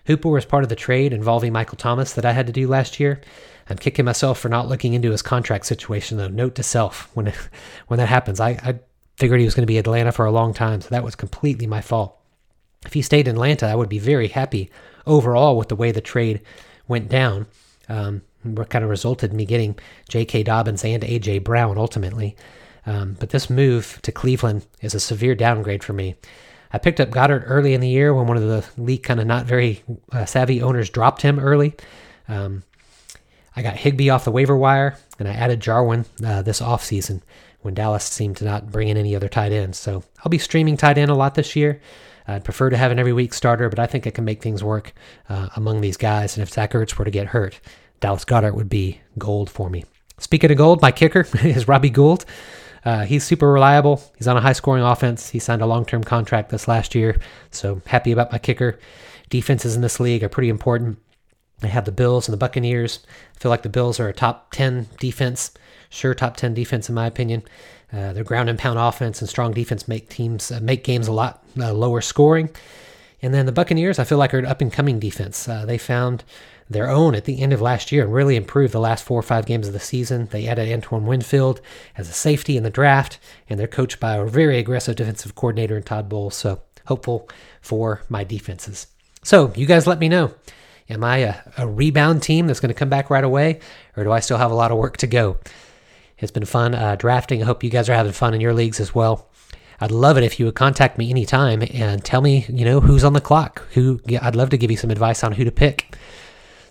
Hooper 0.07 0.29
was 0.29 0.45
part 0.45 0.63
of 0.63 0.69
the 0.69 0.75
trade 0.75 1.13
involving 1.13 1.53
Michael 1.53 1.77
Thomas 1.77 2.13
that 2.13 2.25
I 2.25 2.31
had 2.31 2.47
to 2.47 2.53
do 2.53 2.67
last 2.67 2.99
year. 2.99 3.21
I'm 3.69 3.77
kicking 3.77 4.05
myself 4.05 4.39
for 4.39 4.49
not 4.49 4.67
looking 4.67 4.93
into 4.93 5.11
his 5.11 5.21
contract 5.21 5.65
situation, 5.65 6.17
though. 6.17 6.27
Note 6.27 6.55
to 6.55 6.63
self 6.63 7.09
when 7.15 7.33
when 7.87 7.97
that 7.97 8.09
happens. 8.09 8.39
I, 8.39 8.51
I 8.51 8.79
figured 9.17 9.39
he 9.39 9.45
was 9.45 9.55
going 9.55 9.63
to 9.63 9.67
be 9.71 9.77
Atlanta 9.77 10.11
for 10.11 10.25
a 10.25 10.31
long 10.31 10.53
time, 10.53 10.81
so 10.81 10.89
that 10.89 11.03
was 11.03 11.15
completely 11.15 11.67
my 11.67 11.81
fault. 11.81 12.17
If 12.85 12.93
he 12.93 13.01
stayed 13.01 13.27
in 13.27 13.35
Atlanta, 13.35 13.67
I 13.67 13.75
would 13.75 13.89
be 13.89 13.99
very 13.99 14.27
happy 14.27 14.69
overall 15.07 15.57
with 15.57 15.69
the 15.69 15.75
way 15.75 15.91
the 15.91 16.01
trade 16.01 16.41
went 16.87 17.09
down. 17.09 17.47
Um, 17.89 18.21
what 18.43 18.69
kind 18.69 18.83
of 18.83 18.91
resulted 18.91 19.31
in 19.31 19.37
me 19.37 19.45
getting 19.45 19.77
J.K. 20.07 20.43
Dobbins 20.43 20.83
and 20.85 21.03
A.J. 21.03 21.39
Brown 21.39 21.77
ultimately. 21.77 22.35
Um, 22.85 23.15
but 23.19 23.31
this 23.31 23.49
move 23.49 23.99
to 24.03 24.11
Cleveland 24.11 24.67
is 24.81 24.93
a 24.93 24.99
severe 24.99 25.33
downgrade 25.33 25.83
for 25.83 25.93
me. 25.93 26.15
I 26.71 26.77
picked 26.77 26.99
up 26.99 27.09
Goedert 27.09 27.43
early 27.45 27.73
in 27.73 27.81
the 27.81 27.89
year 27.89 28.13
when 28.13 28.27
one 28.27 28.37
of 28.37 28.43
the 28.43 28.65
league 28.81 29.03
kind 29.03 29.19
of 29.19 29.25
not 29.25 29.45
very 29.45 29.83
uh, 30.11 30.25
savvy 30.25 30.61
owners 30.61 30.89
dropped 30.89 31.21
him 31.21 31.39
early. 31.39 31.73
Um, 32.27 32.63
I 33.55 33.61
got 33.61 33.75
Higbee 33.77 34.09
off 34.09 34.25
the 34.25 34.31
waiver 34.31 34.55
wire, 34.55 34.97
and 35.17 35.27
I 35.27 35.33
added 35.33 35.59
Jarwin 35.59 36.05
uh, 36.23 36.41
this 36.41 36.61
offseason 36.61 37.21
when 37.61 37.73
Dallas 37.73 38.03
seemed 38.03 38.37
to 38.37 38.45
not 38.45 38.71
bring 38.71 38.89
in 38.89 38.97
any 38.97 39.15
other 39.15 39.29
tight 39.29 39.51
ends. 39.51 39.77
So 39.77 40.03
I'll 40.19 40.29
be 40.29 40.37
streaming 40.37 40.77
tight 40.77 40.97
end 40.97 41.09
a 41.09 41.15
lot 41.15 41.35
this 41.35 41.55
year. 41.55 41.81
I'd 42.27 42.43
prefer 42.43 42.69
to 42.69 42.77
have 42.77 42.91
an 42.91 42.99
every 42.99 43.13
week 43.13 43.33
starter, 43.33 43.69
but 43.69 43.79
I 43.79 43.87
think 43.87 44.07
I 44.07 44.11
can 44.11 44.25
make 44.25 44.41
things 44.41 44.63
work 44.63 44.93
uh, 45.29 45.49
among 45.55 45.81
these 45.81 45.97
guys. 45.97 46.35
And 46.35 46.43
if 46.43 46.51
Zach 46.51 46.71
Ertz 46.71 46.97
were 46.97 47.05
to 47.05 47.11
get 47.11 47.27
hurt, 47.27 47.59
Dallas 47.99 48.25
Goedert 48.25 48.55
would 48.55 48.69
be 48.69 48.99
gold 49.17 49.49
for 49.49 49.69
me. 49.69 49.85
Speaking 50.17 50.51
of 50.51 50.57
gold, 50.57 50.81
my 50.81 50.91
kicker 50.91 51.27
is 51.43 51.67
Robbie 51.67 51.89
Gould. 51.89 52.25
Uh, 52.83 53.03
he's 53.03 53.23
super 53.23 53.51
reliable. 53.51 54.01
He's 54.17 54.27
on 54.27 54.37
a 54.37 54.41
high 54.41 54.53
scoring 54.53 54.83
offense. 54.83 55.29
He 55.29 55.39
signed 55.39 55.61
a 55.61 55.65
long 55.65 55.85
term 55.85 56.03
contract 56.03 56.49
this 56.49 56.67
last 56.67 56.93
year. 56.93 57.19
So 57.51 57.81
happy 57.87 58.11
about 58.11 58.31
my 58.31 58.37
kicker. 58.37 58.79
Defenses 59.29 59.75
in 59.75 59.81
this 59.81 59.99
league 59.99 60.23
are 60.23 60.29
pretty 60.29 60.49
important. 60.49 60.99
I 61.63 61.67
have 61.67 61.85
the 61.85 61.91
Bills 61.91 62.27
and 62.27 62.33
the 62.33 62.37
Buccaneers. 62.37 62.99
I 63.35 63.39
feel 63.39 63.49
like 63.49 63.63
the 63.63 63.69
Bills 63.69 63.99
are 63.99 64.09
a 64.09 64.13
top 64.13 64.51
10 64.51 64.87
defense. 64.99 65.51
Sure, 65.89 66.13
top 66.13 66.37
10 66.37 66.53
defense 66.53 66.89
in 66.89 66.95
my 66.95 67.07
opinion. 67.07 67.43
Uh, 67.93 68.13
their 68.13 68.23
ground 68.23 68.49
and 68.49 68.59
pound 68.59 68.77
offense 68.77 69.21
and 69.21 69.29
strong 69.29 69.53
defense 69.53 69.87
make 69.87 70.09
teams 70.09 70.51
uh, 70.51 70.59
make 70.61 70.83
games 70.83 71.07
a 71.07 71.11
lot 71.11 71.43
uh, 71.57 71.71
lower 71.71 72.01
scoring. 72.01 72.49
And 73.21 73.33
then 73.33 73.45
the 73.45 73.51
Buccaneers, 73.51 73.99
I 73.99 74.03
feel 74.03 74.17
like 74.17 74.33
are 74.33 74.39
an 74.39 74.45
up 74.45 74.61
and 74.61 74.71
coming 74.71 74.99
defense. 74.99 75.47
Uh, 75.47 75.65
they 75.65 75.77
found 75.77 76.23
their 76.69 76.89
own 76.89 77.15
at 77.15 77.25
the 77.25 77.41
end 77.41 77.53
of 77.53 77.61
last 77.61 77.91
year 77.91 78.03
and 78.03 78.13
really 78.13 78.35
improved 78.35 78.73
the 78.73 78.79
last 78.79 79.03
four 79.03 79.19
or 79.19 79.23
five 79.23 79.45
games 79.45 79.67
of 79.67 79.73
the 79.73 79.79
season. 79.79 80.27
They 80.31 80.47
added 80.47 80.71
Antoine 80.71 81.05
Winfield 81.05 81.61
as 81.97 82.09
a 82.09 82.13
safety 82.13 82.57
in 82.57 82.63
the 82.63 82.69
draft, 82.69 83.19
and 83.49 83.59
they're 83.59 83.67
coached 83.67 83.99
by 83.99 84.15
a 84.15 84.25
very 84.25 84.57
aggressive 84.57 84.95
defensive 84.95 85.35
coordinator 85.35 85.77
in 85.77 85.83
Todd 85.83 86.09
Bowles. 86.09 86.35
So 86.35 86.61
hopeful 86.87 87.29
for 87.61 88.01
my 88.09 88.23
defenses. 88.23 88.87
So 89.23 89.53
you 89.55 89.65
guys 89.65 89.87
let 89.87 89.99
me 89.99 90.09
know. 90.09 90.33
Am 90.89 91.03
I 91.03 91.17
a, 91.17 91.35
a 91.57 91.67
rebound 91.67 92.21
team 92.21 92.47
that's 92.47 92.59
going 92.59 92.69
to 92.69 92.79
come 92.79 92.89
back 92.89 93.09
right 93.09 93.23
away, 93.23 93.59
or 93.97 94.03
do 94.03 94.11
I 94.11 94.19
still 94.19 94.37
have 94.37 94.51
a 94.51 94.55
lot 94.55 94.71
of 94.71 94.77
work 94.77 94.97
to 94.97 95.07
go? 95.07 95.37
It's 96.19 96.31
been 96.31 96.45
fun 96.45 96.75
uh, 96.75 96.95
drafting. 96.95 97.41
I 97.41 97.45
hope 97.45 97.63
you 97.63 97.69
guys 97.69 97.89
are 97.89 97.95
having 97.95 98.11
fun 98.11 98.33
in 98.33 98.41
your 98.41 98.53
leagues 98.53 98.79
as 98.79 98.93
well. 98.95 99.29
I'd 99.81 99.91
love 99.91 100.17
it 100.17 100.23
if 100.23 100.39
you 100.39 100.45
would 100.45 100.55
contact 100.55 100.97
me 100.97 101.09
anytime 101.09 101.61
and 101.73 102.03
tell 102.03 102.21
me, 102.21 102.45
you 102.47 102.63
know, 102.63 102.79
who's 102.79 103.03
on 103.03 103.13
the 103.13 103.21
clock. 103.21 103.63
Who 103.73 103.99
I'd 104.21 104.35
love 104.35 104.49
to 104.51 104.57
give 104.57 104.71
you 104.71 104.77
some 104.77 104.91
advice 104.91 105.23
on 105.23 105.33
who 105.33 105.43
to 105.43 105.51
pick. 105.51 105.95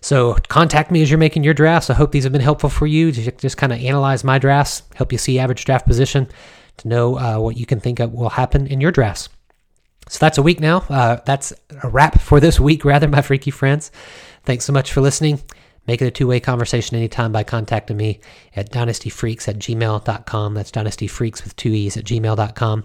So 0.01 0.35
contact 0.49 0.91
me 0.91 1.03
as 1.03 1.11
you're 1.11 1.19
making 1.19 1.45
your 1.45 1.55
drafts. 1.55 1.91
I 1.91 1.95
hope 1.95 2.13
these 2.13 2.25
have 2.25 2.33
been 2.33 2.41
helpful 2.41 2.71
for 2.71 2.87
you 2.87 3.13
to 3.13 3.31
just 3.33 3.57
kind 3.57 3.73
of 3.73 3.81
analyze 3.81 4.25
my 4.25 4.39
drafts, 4.39 4.83
help 4.95 5.13
you 5.13 5.19
see 5.19 5.39
average 5.39 5.65
draft 5.65 5.87
position, 5.87 6.29
to 6.79 6.89
know 6.89 7.19
uh, 7.19 7.39
what 7.39 7.57
you 7.57 7.67
can 7.67 7.81
think 7.81 8.01
of 8.01 8.13
will 8.13 8.31
happen 8.31 8.67
in 8.67 8.81
your 8.81 8.93
drafts. 8.93 9.29
So 10.09 10.19
that's 10.21 10.39
a 10.39 10.43
week 10.43 10.61
now. 10.61 10.79
Uh, 10.89 11.21
that's 11.25 11.53
a 11.83 11.89
wrap 11.89 12.21
for 12.21 12.41
this 12.41 12.61
week, 12.61 12.85
rather, 12.85 13.09
my 13.09 13.23
freaky 13.23 13.51
friends. 13.51 13.91
Thanks 14.45 14.65
so 14.65 14.73
much 14.73 14.93
for 14.93 15.01
listening. 15.01 15.41
Make 15.87 16.01
it 16.01 16.07
a 16.07 16.11
two 16.11 16.27
way 16.27 16.41
conversation 16.41 16.97
anytime 16.97 17.33
by 17.33 17.45
contacting 17.45 17.97
me 17.97 18.21
at 18.57 18.71
dynastyfreaks 18.71 19.49
at 19.49 19.59
gmail.com. 19.59 20.55
That's 20.55 20.71
dynastyfreaks 20.71 21.45
with 21.45 21.57
two 21.57 21.71
E's 21.71 21.97
at 21.97 22.05
gmail.com. 22.05 22.85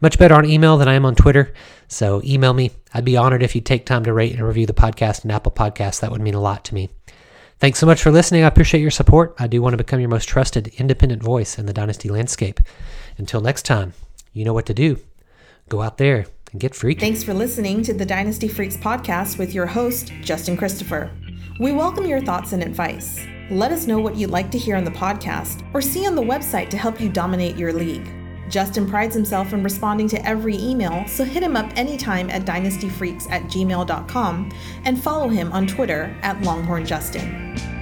Much 0.00 0.18
better 0.18 0.34
on 0.34 0.44
email 0.44 0.76
than 0.76 0.88
I 0.88 0.94
am 0.94 1.04
on 1.04 1.14
Twitter. 1.14 1.52
So 1.86 2.20
email 2.24 2.52
me. 2.52 2.72
I'd 2.92 3.04
be 3.04 3.16
honored 3.16 3.42
if 3.42 3.54
you'd 3.54 3.66
take 3.66 3.86
time 3.86 4.04
to 4.04 4.12
rate 4.12 4.32
and 4.32 4.42
review 4.42 4.66
the 4.66 4.72
podcast 4.72 5.22
and 5.22 5.30
Apple 5.30 5.52
Podcasts. 5.52 6.00
That 6.00 6.10
would 6.10 6.20
mean 6.20 6.34
a 6.34 6.40
lot 6.40 6.64
to 6.66 6.74
me. 6.74 6.90
Thanks 7.60 7.78
so 7.78 7.86
much 7.86 8.02
for 8.02 8.10
listening. 8.10 8.42
I 8.42 8.48
appreciate 8.48 8.80
your 8.80 8.90
support. 8.90 9.34
I 9.38 9.46
do 9.46 9.62
want 9.62 9.74
to 9.74 9.76
become 9.76 10.00
your 10.00 10.08
most 10.08 10.28
trusted 10.28 10.68
independent 10.78 11.22
voice 11.22 11.58
in 11.58 11.66
the 11.66 11.74
Dynasty 11.74 12.08
landscape. 12.08 12.58
Until 13.18 13.40
next 13.40 13.64
time, 13.64 13.92
you 14.32 14.44
know 14.44 14.54
what 14.54 14.66
to 14.66 14.74
do. 14.74 14.98
Go 15.68 15.82
out 15.82 15.98
there 15.98 16.26
and 16.52 16.60
get 16.60 16.74
freaky. 16.74 17.00
Thanks 17.00 17.22
for 17.22 17.34
listening 17.34 17.82
to 17.82 17.94
the 17.94 18.06
Dynasty 18.06 18.48
Freaks 18.48 18.76
podcast 18.76 19.38
with 19.38 19.54
your 19.54 19.66
host, 19.66 20.12
Justin 20.22 20.56
Christopher. 20.56 21.10
We 21.58 21.72
welcome 21.72 22.06
your 22.06 22.20
thoughts 22.20 22.52
and 22.52 22.62
advice. 22.62 23.20
Let 23.50 23.72
us 23.72 23.86
know 23.86 23.98
what 23.98 24.16
you'd 24.16 24.30
like 24.30 24.50
to 24.52 24.58
hear 24.58 24.76
on 24.76 24.84
the 24.84 24.90
podcast 24.90 25.68
or 25.74 25.82
see 25.82 26.06
on 26.06 26.14
the 26.14 26.22
website 26.22 26.70
to 26.70 26.78
help 26.78 27.00
you 27.00 27.08
dominate 27.08 27.56
your 27.56 27.72
league. 27.72 28.08
Justin 28.48 28.88
prides 28.88 29.14
himself 29.14 29.52
in 29.52 29.62
responding 29.62 30.08
to 30.08 30.26
every 30.26 30.56
email, 30.56 31.06
so 31.06 31.24
hit 31.24 31.42
him 31.42 31.56
up 31.56 31.70
anytime 31.76 32.28
at 32.30 32.44
dynastyfreaks 32.44 33.30
at 33.30 33.42
gmail.com 33.44 34.52
and 34.84 35.02
follow 35.02 35.28
him 35.28 35.52
on 35.52 35.66
Twitter 35.66 36.14
at 36.22 36.36
LonghornJustin. 36.38 37.79